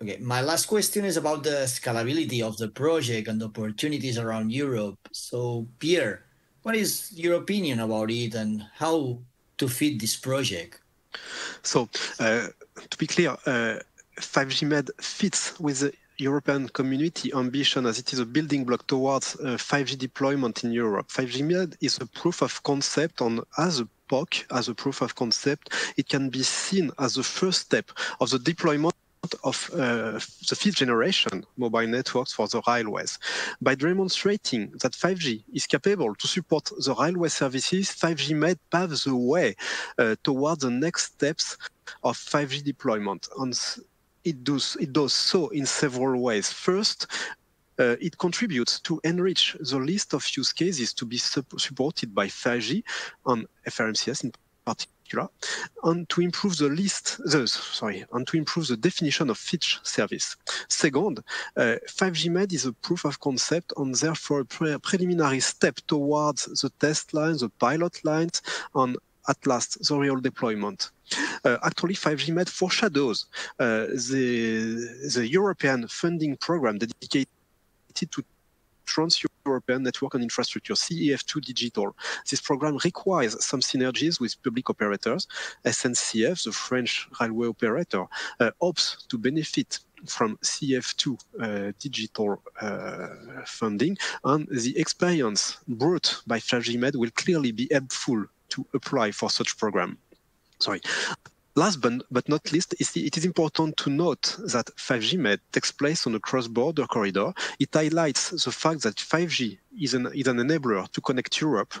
okay, 0.00 0.16
my 0.20 0.40
last 0.40 0.66
question 0.66 1.04
is 1.04 1.18
about 1.18 1.42
the 1.42 1.68
scalability 1.68 2.42
of 2.42 2.56
the 2.56 2.68
project 2.68 3.28
and 3.28 3.40
the 3.40 3.46
opportunities 3.46 4.16
around 4.16 4.52
Europe. 4.52 4.98
So 5.12 5.68
Pierre, 5.78 6.24
what 6.62 6.76
is 6.76 7.12
your 7.12 7.36
opinion 7.36 7.80
about 7.80 8.10
it 8.10 8.34
and 8.34 8.64
how 8.74 9.20
to 9.58 9.68
feed 9.68 10.00
this 10.00 10.16
project? 10.16 10.80
So 11.62 11.88
uh, 12.20 12.48
to 12.90 12.98
be 12.98 13.06
clear, 13.06 13.30
uh, 13.46 13.78
5G 14.20 14.66
Med 14.66 14.90
fits 15.00 15.58
with 15.60 15.80
the 15.80 15.92
European 16.18 16.68
community 16.68 17.32
ambition 17.34 17.84
as 17.86 17.98
it 17.98 18.12
is 18.12 18.18
a 18.18 18.26
building 18.26 18.64
block 18.64 18.86
towards 18.86 19.36
uh, 19.36 19.56
5G 19.56 19.98
deployment 19.98 20.64
in 20.64 20.72
Europe. 20.72 21.08
5G 21.08 21.44
Med 21.44 21.76
is 21.80 21.98
a 22.00 22.06
proof 22.06 22.42
of 22.42 22.62
concept 22.62 23.20
on 23.20 23.42
as 23.58 23.80
a 23.80 23.88
POC, 24.08 24.44
as 24.50 24.68
a 24.68 24.74
proof 24.74 25.02
of 25.02 25.14
concept. 25.14 25.72
It 25.96 26.08
can 26.08 26.30
be 26.30 26.42
seen 26.42 26.90
as 26.98 27.14
the 27.14 27.22
first 27.22 27.60
step 27.60 27.90
of 28.20 28.30
the 28.30 28.38
deployment 28.38 28.95
of 29.44 29.70
uh, 29.72 30.12
the 30.48 30.56
fifth 30.56 30.76
generation 30.76 31.44
mobile 31.56 31.86
networks 31.86 32.32
for 32.32 32.48
the 32.48 32.62
railways. 32.66 33.18
By 33.60 33.74
demonstrating 33.74 34.72
that 34.82 34.92
5G 34.92 35.44
is 35.52 35.66
capable 35.66 36.14
to 36.14 36.26
support 36.26 36.70
the 36.78 36.94
railway 36.94 37.28
services, 37.28 37.90
5G 37.90 38.36
Med 38.36 38.58
pave 38.70 38.90
the 39.04 39.16
way 39.16 39.54
uh, 39.98 40.16
towards 40.22 40.62
the 40.62 40.70
next 40.70 41.12
steps 41.12 41.56
of 42.02 42.16
5G 42.16 42.64
deployment. 42.64 43.28
And 43.38 43.58
it 44.24 44.42
does, 44.42 44.76
it 44.80 44.92
does 44.92 45.12
so 45.12 45.48
in 45.48 45.66
several 45.66 46.20
ways. 46.20 46.52
First, 46.52 47.06
uh, 47.78 47.96
it 48.00 48.16
contributes 48.18 48.80
to 48.80 49.00
enrich 49.04 49.56
the 49.60 49.78
list 49.78 50.14
of 50.14 50.26
use 50.36 50.52
cases 50.52 50.94
to 50.94 51.04
be 51.04 51.18
supported 51.18 52.14
by 52.14 52.26
5G 52.26 52.82
on 53.24 53.46
FRMCS 53.68 54.24
in 54.24 54.32
particular, 54.64 54.95
and 55.84 56.08
to 56.08 56.20
improve 56.20 56.56
the 56.58 56.68
list, 56.68 57.18
the, 57.18 57.46
sorry, 57.46 58.04
and 58.12 58.26
to 58.26 58.36
improve 58.36 58.68
the 58.68 58.76
definition 58.76 59.30
of 59.30 59.40
each 59.52 59.78
service. 59.82 60.36
Second, 60.68 61.20
uh, 61.56 61.76
5G 61.86 62.30
Med 62.30 62.52
is 62.52 62.66
a 62.66 62.72
proof 62.72 63.04
of 63.04 63.20
concept 63.20 63.72
and 63.76 63.94
therefore 63.94 64.40
a 64.40 64.44
pre 64.44 64.78
preliminary 64.78 65.40
step 65.40 65.76
towards 65.86 66.44
the 66.60 66.70
test 66.80 67.14
lines, 67.14 67.40
the 67.40 67.48
pilot 67.48 68.04
lines, 68.04 68.42
and 68.74 68.96
at 69.28 69.46
last 69.46 69.82
the 69.88 69.98
real 69.98 70.16
deployment. 70.16 70.90
Uh, 71.44 71.58
actually, 71.62 71.94
5G 71.94 72.32
Med 72.32 72.48
foreshadows 72.48 73.26
uh, 73.58 73.86
the, 74.10 75.10
the 75.14 75.26
European 75.28 75.88
funding 75.88 76.36
program 76.36 76.78
dedicated 76.78 77.28
to 78.10 78.22
Trans-European 79.46 79.82
Network 79.82 80.14
and 80.14 80.22
Infrastructure, 80.24 80.74
CEF2 80.74 81.40
Digital. 81.44 81.96
This 82.28 82.40
program 82.40 82.78
requires 82.84 83.44
some 83.44 83.60
synergies 83.60 84.20
with 84.20 84.42
public 84.42 84.68
operators. 84.68 85.28
SNCF, 85.64 86.44
the 86.44 86.52
French 86.52 87.08
railway 87.20 87.48
operator, 87.48 88.04
uh, 88.40 88.50
hopes 88.60 89.06
to 89.08 89.18
benefit 89.18 89.78
from 90.06 90.36
CEF2 90.42 91.18
uh, 91.40 91.72
digital 91.78 92.42
uh, 92.60 93.08
funding, 93.46 93.96
and 94.24 94.46
the 94.48 94.78
experience 94.78 95.58
brought 95.68 96.22
by 96.26 96.38
5G 96.38 96.78
Med 96.78 96.96
will 96.96 97.10
clearly 97.14 97.52
be 97.52 97.68
helpful 97.70 98.26
to 98.48 98.66
apply 98.74 99.10
for 99.12 99.30
such 99.30 99.56
program. 99.56 99.98
Sorry. 100.58 100.80
Last 101.58 101.76
but, 101.76 102.28
not 102.28 102.52
least, 102.52 102.74
it 102.78 103.16
is 103.16 103.24
important 103.24 103.78
to 103.78 103.88
note 103.88 104.36
that 104.52 104.66
5G 104.76 105.18
Med 105.18 105.40
takes 105.52 105.72
place 105.72 106.06
on 106.06 106.14
a 106.14 106.20
cross-border 106.20 106.86
corridor. 106.86 107.32
It 107.58 107.70
highlights 107.72 108.44
the 108.44 108.52
fact 108.52 108.82
that 108.82 108.96
5G 108.96 109.56
is 109.80 109.94
an, 109.94 110.08
is 110.14 110.26
an 110.26 110.36
enabler 110.36 110.86
to 110.92 111.00
connect 111.00 111.40
Europe. 111.40 111.72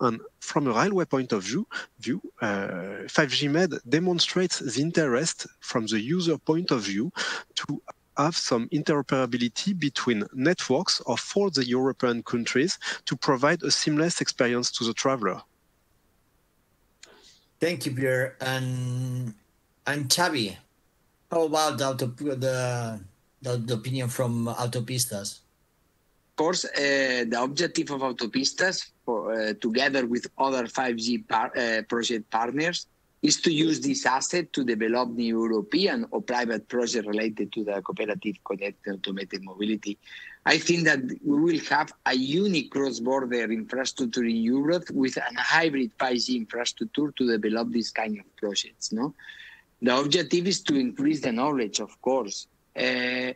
And 0.00 0.22
from 0.40 0.66
a 0.66 0.72
railway 0.72 1.04
point 1.04 1.32
of 1.32 1.42
view, 1.42 1.66
view 2.00 2.22
uh, 2.40 3.04
5G 3.04 3.50
Med 3.50 3.74
demonstrates 3.86 4.60
the 4.60 4.80
interest 4.80 5.46
from 5.60 5.84
the 5.84 6.00
user 6.00 6.38
point 6.38 6.70
of 6.70 6.80
view 6.80 7.12
to 7.56 7.82
have 8.16 8.34
some 8.34 8.66
interoperability 8.70 9.78
between 9.78 10.24
networks 10.32 11.02
of 11.06 11.20
all 11.36 11.50
the 11.50 11.66
European 11.66 12.22
countries 12.22 12.78
to 13.04 13.14
provide 13.14 13.62
a 13.62 13.70
seamless 13.70 14.22
experience 14.22 14.70
to 14.70 14.84
the 14.84 14.94
traveler. 14.94 15.42
Thank 17.60 17.86
you, 17.86 17.92
Pierre. 17.92 18.36
And 18.40 19.34
and 19.86 20.08
Xavi, 20.08 20.56
how 21.30 21.42
about 21.44 21.78
the, 21.78 21.94
the, 21.94 23.00
the, 23.40 23.56
the 23.56 23.74
opinion 23.74 24.08
from 24.08 24.46
Autopistas? 24.46 25.40
Of 26.30 26.36
course, 26.36 26.64
uh, 26.64 27.24
the 27.26 27.38
objective 27.42 27.90
of 27.90 28.02
Autopistas, 28.02 28.90
for, 29.04 29.32
uh, 29.32 29.54
together 29.60 30.06
with 30.06 30.26
other 30.36 30.64
5G 30.64 31.26
par 31.26 31.50
uh, 31.56 31.82
project 31.88 32.30
partners, 32.30 32.86
is 33.22 33.40
to 33.40 33.50
use 33.50 33.80
this 33.80 34.06
asset 34.06 34.52
to 34.52 34.62
develop 34.62 35.08
new 35.08 35.42
European 35.42 36.06
or 36.10 36.22
private 36.22 36.68
project 36.68 37.08
related 37.08 37.50
to 37.52 37.64
the 37.64 37.82
cooperative 37.82 38.36
connected 38.44 38.94
automated 38.94 39.42
mobility 39.42 39.98
I 40.48 40.56
think 40.56 40.84
that 40.84 41.00
we 41.22 41.38
will 41.42 41.60
have 41.68 41.92
a 42.06 42.14
unique 42.16 42.70
cross-border 42.70 43.52
infrastructure 43.52 44.24
in 44.24 44.36
Europe 44.36 44.88
with 44.90 45.18
a 45.18 45.22
hybrid 45.36 45.90
5G 45.98 46.36
infrastructure 46.36 47.12
to 47.18 47.36
develop 47.36 47.70
this 47.70 47.90
kind 47.90 48.18
of 48.18 48.24
projects. 48.36 48.90
No, 48.90 49.14
the 49.82 49.94
objective 49.94 50.46
is 50.46 50.62
to 50.62 50.74
increase 50.76 51.20
the 51.20 51.32
knowledge, 51.32 51.80
of 51.80 52.00
course, 52.00 52.46
uh, 52.74 53.32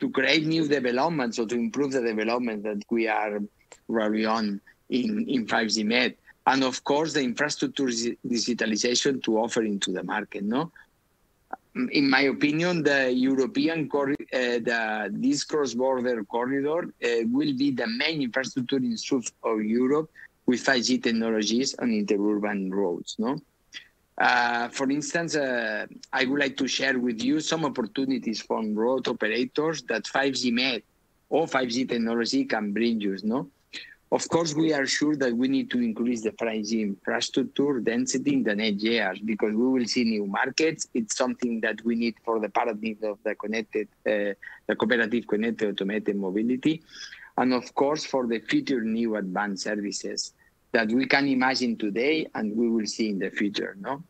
to 0.00 0.10
create 0.12 0.44
new 0.44 0.68
developments 0.68 1.38
or 1.38 1.46
to 1.46 1.54
improve 1.54 1.92
the 1.92 2.02
development 2.02 2.64
that 2.64 2.82
we 2.90 3.08
are 3.08 3.40
really 3.88 4.26
on 4.26 4.60
in, 4.90 5.26
in 5.26 5.46
5G 5.46 5.86
Med, 5.86 6.16
and 6.46 6.64
of 6.64 6.84
course 6.84 7.14
the 7.14 7.22
infrastructure 7.22 7.86
digitalization 7.86 9.22
to 9.22 9.38
offer 9.38 9.62
into 9.62 9.90
the 9.90 10.02
market. 10.02 10.44
No, 10.44 10.70
in 11.74 12.08
my 12.08 12.22
opinion, 12.22 12.82
the 12.82 13.10
European 13.12 13.88
cor- 13.88 14.10
uh, 14.10 14.14
the, 14.32 15.10
this 15.12 15.44
cross-border 15.44 16.24
corridor 16.24 16.92
uh, 17.04 17.08
will 17.30 17.56
be 17.56 17.70
the 17.70 17.86
main 17.86 18.22
infrastructure 18.22 18.76
in 18.76 18.96
south 18.96 19.32
of 19.42 19.62
Europe 19.62 20.10
with 20.46 20.64
5G 20.64 21.02
technologies 21.02 21.74
on 21.78 21.90
interurban 21.90 22.70
roads. 22.70 23.16
No, 23.18 23.40
uh, 24.18 24.68
for 24.68 24.90
instance, 24.90 25.34
uh, 25.34 25.86
I 26.12 26.24
would 26.24 26.40
like 26.40 26.56
to 26.58 26.68
share 26.68 26.98
with 26.98 27.22
you 27.22 27.40
some 27.40 27.64
opportunities 27.64 28.42
from 28.42 28.74
road 28.74 29.08
operators 29.08 29.82
that 29.84 30.04
5G 30.04 30.52
MED 30.52 30.82
or 31.30 31.46
5G 31.46 31.88
technology 31.88 32.44
can 32.44 32.72
bring 32.72 33.00
you. 33.00 33.16
No, 33.22 33.48
of 34.12 34.28
course, 34.28 34.52
we 34.54 34.74
are 34.74 34.84
sure 34.84 35.16
that 35.16 35.34
we 35.34 35.48
need 35.48 35.70
to 35.70 35.78
increase 35.78 36.20
the 36.20 36.32
5G 36.32 36.82
infrastructure 36.82 37.80
density 37.80 38.34
in 38.34 38.42
the 38.42 38.54
next 38.54 38.82
years 38.82 39.18
because 39.18 39.54
we 39.54 39.66
will 39.66 39.86
see 39.86 40.04
new 40.04 40.26
markets. 40.26 40.86
It's 40.92 41.16
something 41.16 41.62
that 41.62 41.82
we 41.82 41.94
need 41.94 42.16
for 42.22 42.38
the 42.38 42.50
paradigm 42.50 42.98
of 43.04 43.18
the 43.24 43.34
connected, 43.34 43.88
uh, 44.06 44.36
the 44.66 44.76
cooperative 44.76 45.26
connected 45.26 45.70
automated 45.70 46.16
mobility, 46.16 46.82
and 47.38 47.54
of 47.54 47.74
course 47.74 48.04
for 48.04 48.26
the 48.26 48.38
future 48.40 48.82
new 48.82 49.16
advanced 49.16 49.64
services 49.64 50.34
that 50.72 50.88
we 50.88 51.06
can 51.06 51.26
imagine 51.26 51.78
today 51.78 52.26
and 52.34 52.54
we 52.54 52.68
will 52.68 52.86
see 52.86 53.08
in 53.08 53.18
the 53.18 53.30
future. 53.30 53.78
No, 53.80 54.02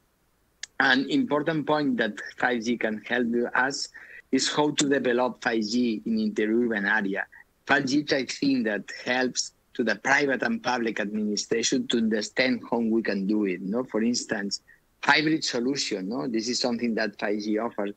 an 0.80 1.08
important 1.10 1.64
point 1.64 1.96
that 1.98 2.16
5G 2.40 2.80
can 2.80 3.00
help 3.06 3.28
us 3.54 3.88
is 4.32 4.52
how 4.52 4.72
to 4.72 4.88
develop 4.88 5.40
5G 5.42 6.04
in 6.06 6.32
interurban 6.32 6.90
area. 6.90 7.24
5G 7.68 8.04
is 8.04 8.12
a 8.12 8.26
thing 8.26 8.64
that 8.64 8.82
helps 9.04 9.52
to 9.74 9.84
the 9.84 9.96
private 9.96 10.42
and 10.42 10.62
public 10.62 11.00
administration 11.00 11.86
to 11.88 11.98
understand 11.98 12.62
how 12.70 12.78
we 12.78 13.02
can 13.02 13.26
do 13.26 13.44
it. 13.46 13.62
No, 13.62 13.84
for 13.84 14.02
instance, 14.02 14.60
hybrid 15.02 15.44
solution. 15.44 16.08
No, 16.08 16.26
this 16.28 16.48
is 16.48 16.60
something 16.60 16.94
that 16.94 17.18
5G 17.18 17.62
offers. 17.64 17.92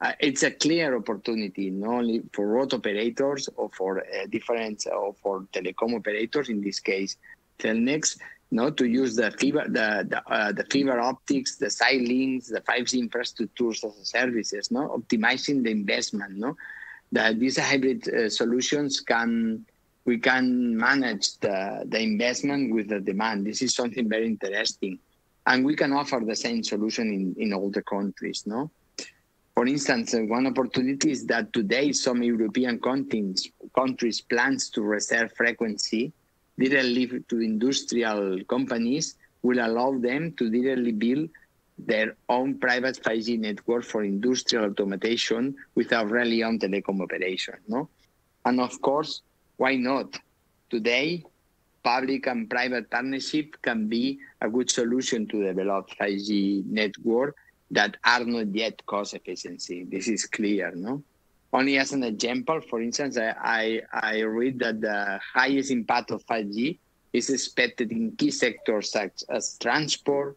Uh, 0.00 0.12
it's 0.20 0.42
a 0.42 0.50
clear 0.50 0.94
opportunity 0.94 1.70
not 1.70 1.94
only 1.94 2.22
for 2.32 2.46
road 2.46 2.74
operators 2.74 3.48
or 3.56 3.70
for 3.70 4.00
uh, 4.00 4.26
different 4.28 4.84
or 4.92 5.14
for 5.22 5.46
telecom 5.54 5.96
operators 5.96 6.50
in 6.50 6.60
this 6.60 6.80
case, 6.80 7.16
Cellnex, 7.58 8.18
no, 8.50 8.70
to 8.70 8.86
use 8.86 9.16
the 9.16 9.30
fiber, 9.30 9.64
the 9.68 10.06
the, 10.08 10.22
uh, 10.30 10.52
the 10.52 10.64
fiber 10.64 11.00
optics, 11.00 11.56
the 11.56 11.70
side 11.70 12.02
links, 12.02 12.48
the 12.48 12.60
5G 12.60 13.08
infrastructures 13.08 13.84
as 13.84 14.08
services, 14.08 14.70
no, 14.70 14.88
optimizing 14.88 15.64
the 15.64 15.70
investment, 15.70 16.36
no, 16.36 16.54
that 17.12 17.40
these 17.40 17.58
hybrid 17.58 18.06
uh, 18.08 18.28
solutions 18.28 19.00
can 19.00 19.64
we 20.06 20.18
can 20.18 20.76
manage 20.76 21.36
the, 21.38 21.84
the 21.86 22.00
investment 22.00 22.72
with 22.72 22.88
the 22.88 23.00
demand. 23.00 23.44
This 23.44 23.60
is 23.60 23.74
something 23.74 24.08
very 24.08 24.26
interesting. 24.26 24.98
And 25.46 25.64
we 25.64 25.76
can 25.76 25.92
offer 25.92 26.20
the 26.24 26.34
same 26.34 26.62
solution 26.62 27.12
in, 27.12 27.34
in 27.38 27.52
all 27.52 27.70
the 27.70 27.82
countries, 27.82 28.44
no? 28.46 28.70
For 29.54 29.66
instance, 29.66 30.14
uh, 30.14 30.20
one 30.20 30.46
opportunity 30.46 31.10
is 31.10 31.26
that 31.26 31.52
today 31.52 31.90
some 31.92 32.22
European 32.22 32.78
countries, 32.78 33.50
countries 33.74 34.20
plans 34.20 34.70
to 34.70 34.82
reserve 34.82 35.32
frequency 35.36 36.12
directly 36.58 37.22
to 37.28 37.40
industrial 37.40 38.44
companies 38.44 39.16
will 39.42 39.64
allow 39.64 39.98
them 39.98 40.32
to 40.32 40.50
directly 40.50 40.92
build 40.92 41.30
their 41.78 42.16
own 42.28 42.58
private 42.58 43.02
5G 43.02 43.38
network 43.38 43.84
for 43.84 44.04
industrial 44.04 44.66
automation 44.66 45.54
without 45.74 46.10
relying 46.10 46.44
on 46.44 46.58
telecom 46.58 47.02
operation, 47.02 47.54
no? 47.68 47.88
And 48.44 48.60
of 48.60 48.80
course, 48.80 49.22
why 49.56 49.76
not? 49.76 50.18
Today, 50.70 51.24
public 51.82 52.26
and 52.26 52.50
private 52.50 52.90
partnership 52.90 53.56
can 53.62 53.88
be 53.88 54.18
a 54.40 54.48
good 54.48 54.70
solution 54.70 55.26
to 55.28 55.44
develop 55.44 55.88
5G 56.00 56.66
network 56.66 57.36
that 57.70 57.96
are 58.04 58.24
not 58.24 58.54
yet 58.54 58.84
cost 58.86 59.14
efficiency. 59.14 59.84
This 59.84 60.08
is 60.08 60.26
clear, 60.26 60.72
no? 60.74 61.02
Only 61.52 61.78
as 61.78 61.92
an 61.92 62.02
example, 62.02 62.60
for 62.60 62.82
instance, 62.82 63.16
I, 63.16 63.34
I, 63.40 63.80
I 63.92 64.20
read 64.22 64.58
that 64.58 64.80
the 64.80 65.20
highest 65.34 65.70
impact 65.70 66.10
of 66.10 66.26
5G 66.26 66.78
is 67.12 67.30
expected 67.30 67.92
in 67.92 68.16
key 68.16 68.30
sectors 68.30 68.90
such 68.90 69.22
as 69.28 69.56
transport 69.58 70.36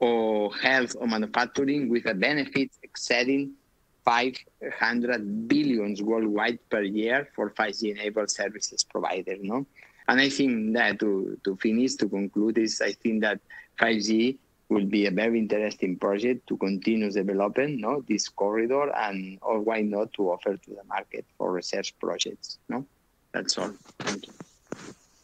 or 0.00 0.52
health 0.56 0.96
or 0.98 1.06
manufacturing 1.06 1.88
with 1.88 2.06
a 2.06 2.14
benefit 2.14 2.70
exceeding 2.82 3.52
500 4.04 5.48
billions 5.48 6.02
worldwide 6.02 6.58
per 6.70 6.82
year 6.82 7.28
for 7.34 7.50
5G 7.50 7.92
enabled 7.92 8.30
services 8.30 8.84
providers. 8.84 9.38
No? 9.42 9.66
And 10.08 10.20
I 10.20 10.28
think 10.28 10.74
that 10.74 10.98
to, 11.00 11.38
to 11.44 11.56
finish, 11.56 11.94
to 11.96 12.08
conclude 12.08 12.58
is 12.58 12.80
I 12.80 12.92
think 12.92 13.22
that 13.22 13.40
5G 13.78 14.38
will 14.68 14.86
be 14.86 15.06
a 15.06 15.10
very 15.10 15.38
interesting 15.38 15.96
project 15.96 16.46
to 16.46 16.56
continue 16.56 17.10
developing 17.10 17.80
no, 17.80 18.04
this 18.08 18.28
corridor 18.28 18.90
and 18.96 19.38
or 19.42 19.60
why 19.60 19.82
not 19.82 20.12
to 20.14 20.30
offer 20.30 20.56
to 20.56 20.70
the 20.70 20.84
market 20.88 21.24
for 21.36 21.52
research 21.52 21.98
projects. 21.98 22.58
No? 22.68 22.86
That's 23.32 23.58
all. 23.58 23.72
Thank 23.98 24.26
you. 24.26 24.32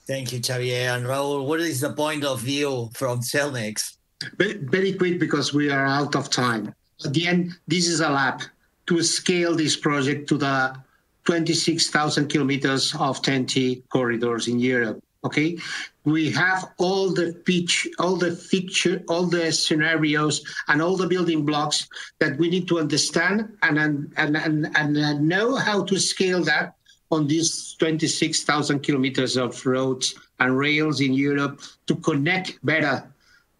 Thank 0.06 0.32
you, 0.32 0.42
Xavier. 0.42 0.90
And 0.90 1.06
Raul, 1.06 1.46
what 1.46 1.60
is 1.60 1.80
the 1.80 1.92
point 1.92 2.24
of 2.24 2.40
view 2.40 2.90
from 2.94 3.20
Cellnex? 3.20 3.96
Very, 4.38 4.58
very 4.58 4.92
quick 4.92 5.18
because 5.18 5.52
we 5.52 5.70
are 5.70 5.84
out 5.84 6.14
of 6.14 6.30
time. 6.30 6.74
At 7.04 7.12
the 7.12 7.26
end, 7.26 7.52
this 7.66 7.88
is 7.88 8.00
a 8.00 8.08
lab 8.08 8.42
to 8.86 9.02
scale 9.02 9.54
this 9.54 9.76
project 9.76 10.28
to 10.28 10.38
the 10.38 10.76
26,000 11.24 12.28
kilometers 12.28 12.94
of 12.98 13.20
TEN-T 13.20 13.82
corridors 13.88 14.48
in 14.48 14.58
Europe. 14.58 15.02
Okay, 15.24 15.58
we 16.04 16.30
have 16.30 16.70
all 16.78 17.12
the 17.12 17.32
pitch, 17.44 17.88
all 17.98 18.14
the 18.14 18.30
feature, 18.36 19.02
all 19.08 19.26
the 19.26 19.50
scenarios, 19.50 20.44
and 20.68 20.80
all 20.80 20.96
the 20.96 21.08
building 21.08 21.44
blocks 21.44 21.88
that 22.20 22.38
we 22.38 22.48
need 22.48 22.68
to 22.68 22.78
understand 22.78 23.56
and 23.62 23.76
and 23.78 24.14
and 24.16 24.36
and, 24.36 24.96
and 24.96 25.28
know 25.28 25.56
how 25.56 25.82
to 25.82 25.98
scale 25.98 26.44
that 26.44 26.74
on 27.10 27.26
these 27.26 27.74
26,000 27.78 28.80
kilometers 28.80 29.36
of 29.36 29.64
roads 29.66 30.14
and 30.38 30.56
rails 30.56 31.00
in 31.00 31.12
Europe 31.12 31.60
to 31.86 31.96
connect 31.96 32.64
better 32.64 33.02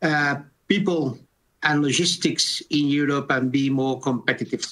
uh, 0.03 0.37
people 0.69 1.19
and 1.63 1.83
logistics 1.83 2.61
in 2.71 2.87
Europe 2.87 3.31
and 3.31 3.51
be 3.51 3.71
more 3.71 4.01
competitive 4.01 4.65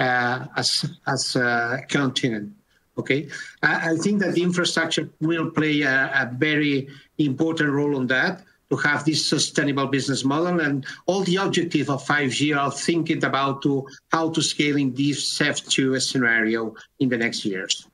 Uh, 0.00 0.46
as 0.56 0.86
as 1.06 1.36
uh, 1.36 1.76
a 1.78 1.86
continent. 1.86 2.50
Okay, 2.96 3.28
I, 3.62 3.96
think 3.96 4.20
that 4.20 4.32
the 4.32 4.42
infrastructure 4.42 5.10
will 5.20 5.50
play 5.50 5.82
a, 5.82 6.10
a, 6.22 6.30
very 6.34 6.88
important 7.18 7.70
role 7.70 7.94
on 7.96 8.06
that 8.06 8.42
to 8.70 8.76
have 8.76 9.04
this 9.04 9.28
sustainable 9.28 9.86
business 9.88 10.24
model 10.24 10.60
and 10.60 10.86
all 11.04 11.22
the 11.24 11.36
objective 11.36 11.90
of 11.90 12.02
5G 12.06 12.56
are 12.56 12.70
thinking 12.70 13.22
about 13.24 13.60
to 13.62 13.86
how 14.10 14.30
to 14.30 14.40
scale 14.40 14.78
in 14.78 14.94
this 14.94 15.38
CEF 15.38 15.68
to 15.68 15.94
a 15.94 16.00
scenario 16.00 16.74
in 17.00 17.10
the 17.10 17.18
next 17.18 17.44
years. 17.44 17.86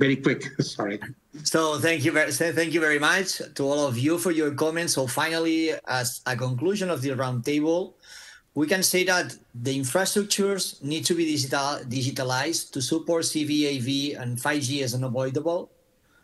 Very 0.00 0.16
quick, 0.16 0.42
sorry. 0.60 0.98
So 1.44 1.78
thank 1.78 2.04
you 2.04 2.10
very 2.10 2.32
thank 2.32 2.72
you 2.72 2.80
very 2.80 2.98
much 2.98 3.40
to 3.54 3.62
all 3.62 3.86
of 3.86 3.96
you 3.96 4.18
for 4.18 4.32
your 4.32 4.50
comments. 4.54 4.94
So 4.94 5.06
finally, 5.06 5.70
as 5.86 6.20
a 6.26 6.34
conclusion 6.36 6.90
of 6.90 7.00
the 7.00 7.10
roundtable, 7.10 7.94
we 8.54 8.66
can 8.66 8.82
say 8.82 9.04
that 9.04 9.34
the 9.54 9.78
infrastructures 9.78 10.82
need 10.82 11.04
to 11.06 11.14
be 11.14 11.24
digital, 11.24 11.80
digitalized 11.88 12.70
to 12.72 12.82
support 12.82 13.24
CVAV 13.24 14.20
and 14.20 14.36
5G 14.36 14.82
as 14.82 14.94
unavoidable, 14.94 15.70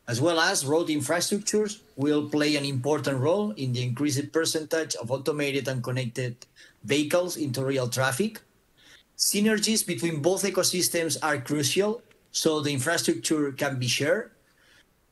as 0.06 0.20
well 0.20 0.38
as 0.38 0.66
road 0.66 0.88
infrastructures 0.88 1.80
will 1.96 2.28
play 2.28 2.56
an 2.56 2.64
important 2.64 3.18
role 3.18 3.52
in 3.52 3.72
the 3.72 3.82
increased 3.82 4.30
percentage 4.30 4.94
of 4.96 5.10
automated 5.10 5.68
and 5.68 5.82
connected 5.82 6.36
vehicles 6.84 7.38
into 7.38 7.64
real 7.64 7.88
traffic. 7.88 8.40
Synergies 9.16 9.86
between 9.86 10.20
both 10.20 10.44
ecosystems 10.44 11.16
are 11.22 11.38
crucial, 11.38 12.02
so 12.30 12.60
the 12.60 12.72
infrastructure 12.72 13.52
can 13.52 13.78
be 13.78 13.88
shared. 13.88 14.30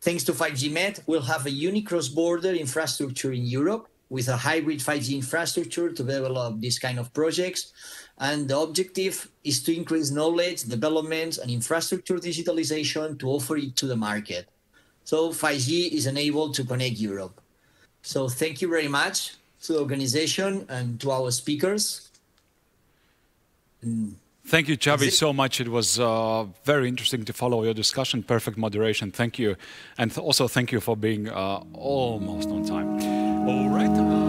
Thanks 0.03 0.23
to 0.25 0.33
5G 0.33 0.71
Med, 0.71 1.03
we'll 1.07 1.23
have 1.23 1.47
a 1.47 1.51
unique 1.51 1.89
cross-border 1.89 2.53
infrastructure 2.53 3.33
in 3.33 3.47
Europe 3.47 3.89
with 4.09 4.29
a 4.29 4.37
hybrid 4.37 4.79
5G 4.79 5.17
infrastructure 5.17 5.91
to 5.91 6.05
develop 6.05 6.61
these 6.61 6.79
kind 6.79 6.99
of 6.99 7.13
projects. 7.13 7.73
And 8.19 8.49
the 8.49 8.59
objective 8.59 9.29
is 9.45 9.63
to 9.65 9.77
increase 9.77 10.11
knowledge, 10.11 10.63
development, 10.63 11.39
and 11.39 11.51
infrastructure 11.51 12.17
digitalization 12.17 13.19
to 13.19 13.29
offer 13.29 13.57
it 13.57 13.77
to 13.77 13.87
the 13.87 13.97
market. 13.97 14.49
So 15.05 15.31
5G 15.31 15.93
is 15.93 16.07
enabled 16.07 16.55
to 16.55 16.65
connect 16.65 16.97
Europe. 16.97 17.41
So 18.03 18.29
thank 18.29 18.63
you 18.63 18.69
very 18.69 18.89
much 18.89 19.35
to 19.63 19.73
the 19.73 19.81
organization 19.81 20.67
and 20.69 21.01
to 21.01 21.11
our 21.11 21.31
speakers. 21.31 22.11
Mm. 23.85 24.15
Thank 24.49 24.69
you, 24.69 24.77
Xavi, 24.77 25.11
so 25.11 25.33
much. 25.33 25.61
It 25.61 25.69
was 25.69 25.99
uh, 25.99 26.45
very 26.65 26.89
interesting 26.89 27.25
to 27.25 27.33
follow 27.33 27.65
your 27.65 27.75
discussion. 27.75 28.23
Perfect 28.23 28.57
moderation. 28.57 29.11
Thank 29.11 29.41
you. 29.41 29.57
And 29.99 30.17
also 30.19 30.47
thank 30.47 30.71
you 30.71 30.81
for 30.81 30.97
being 30.97 31.29
uh, 31.29 31.65
almost 31.73 32.49
on 32.49 32.65
time. 32.65 33.49
All 33.49 33.69
right. 33.69 34.26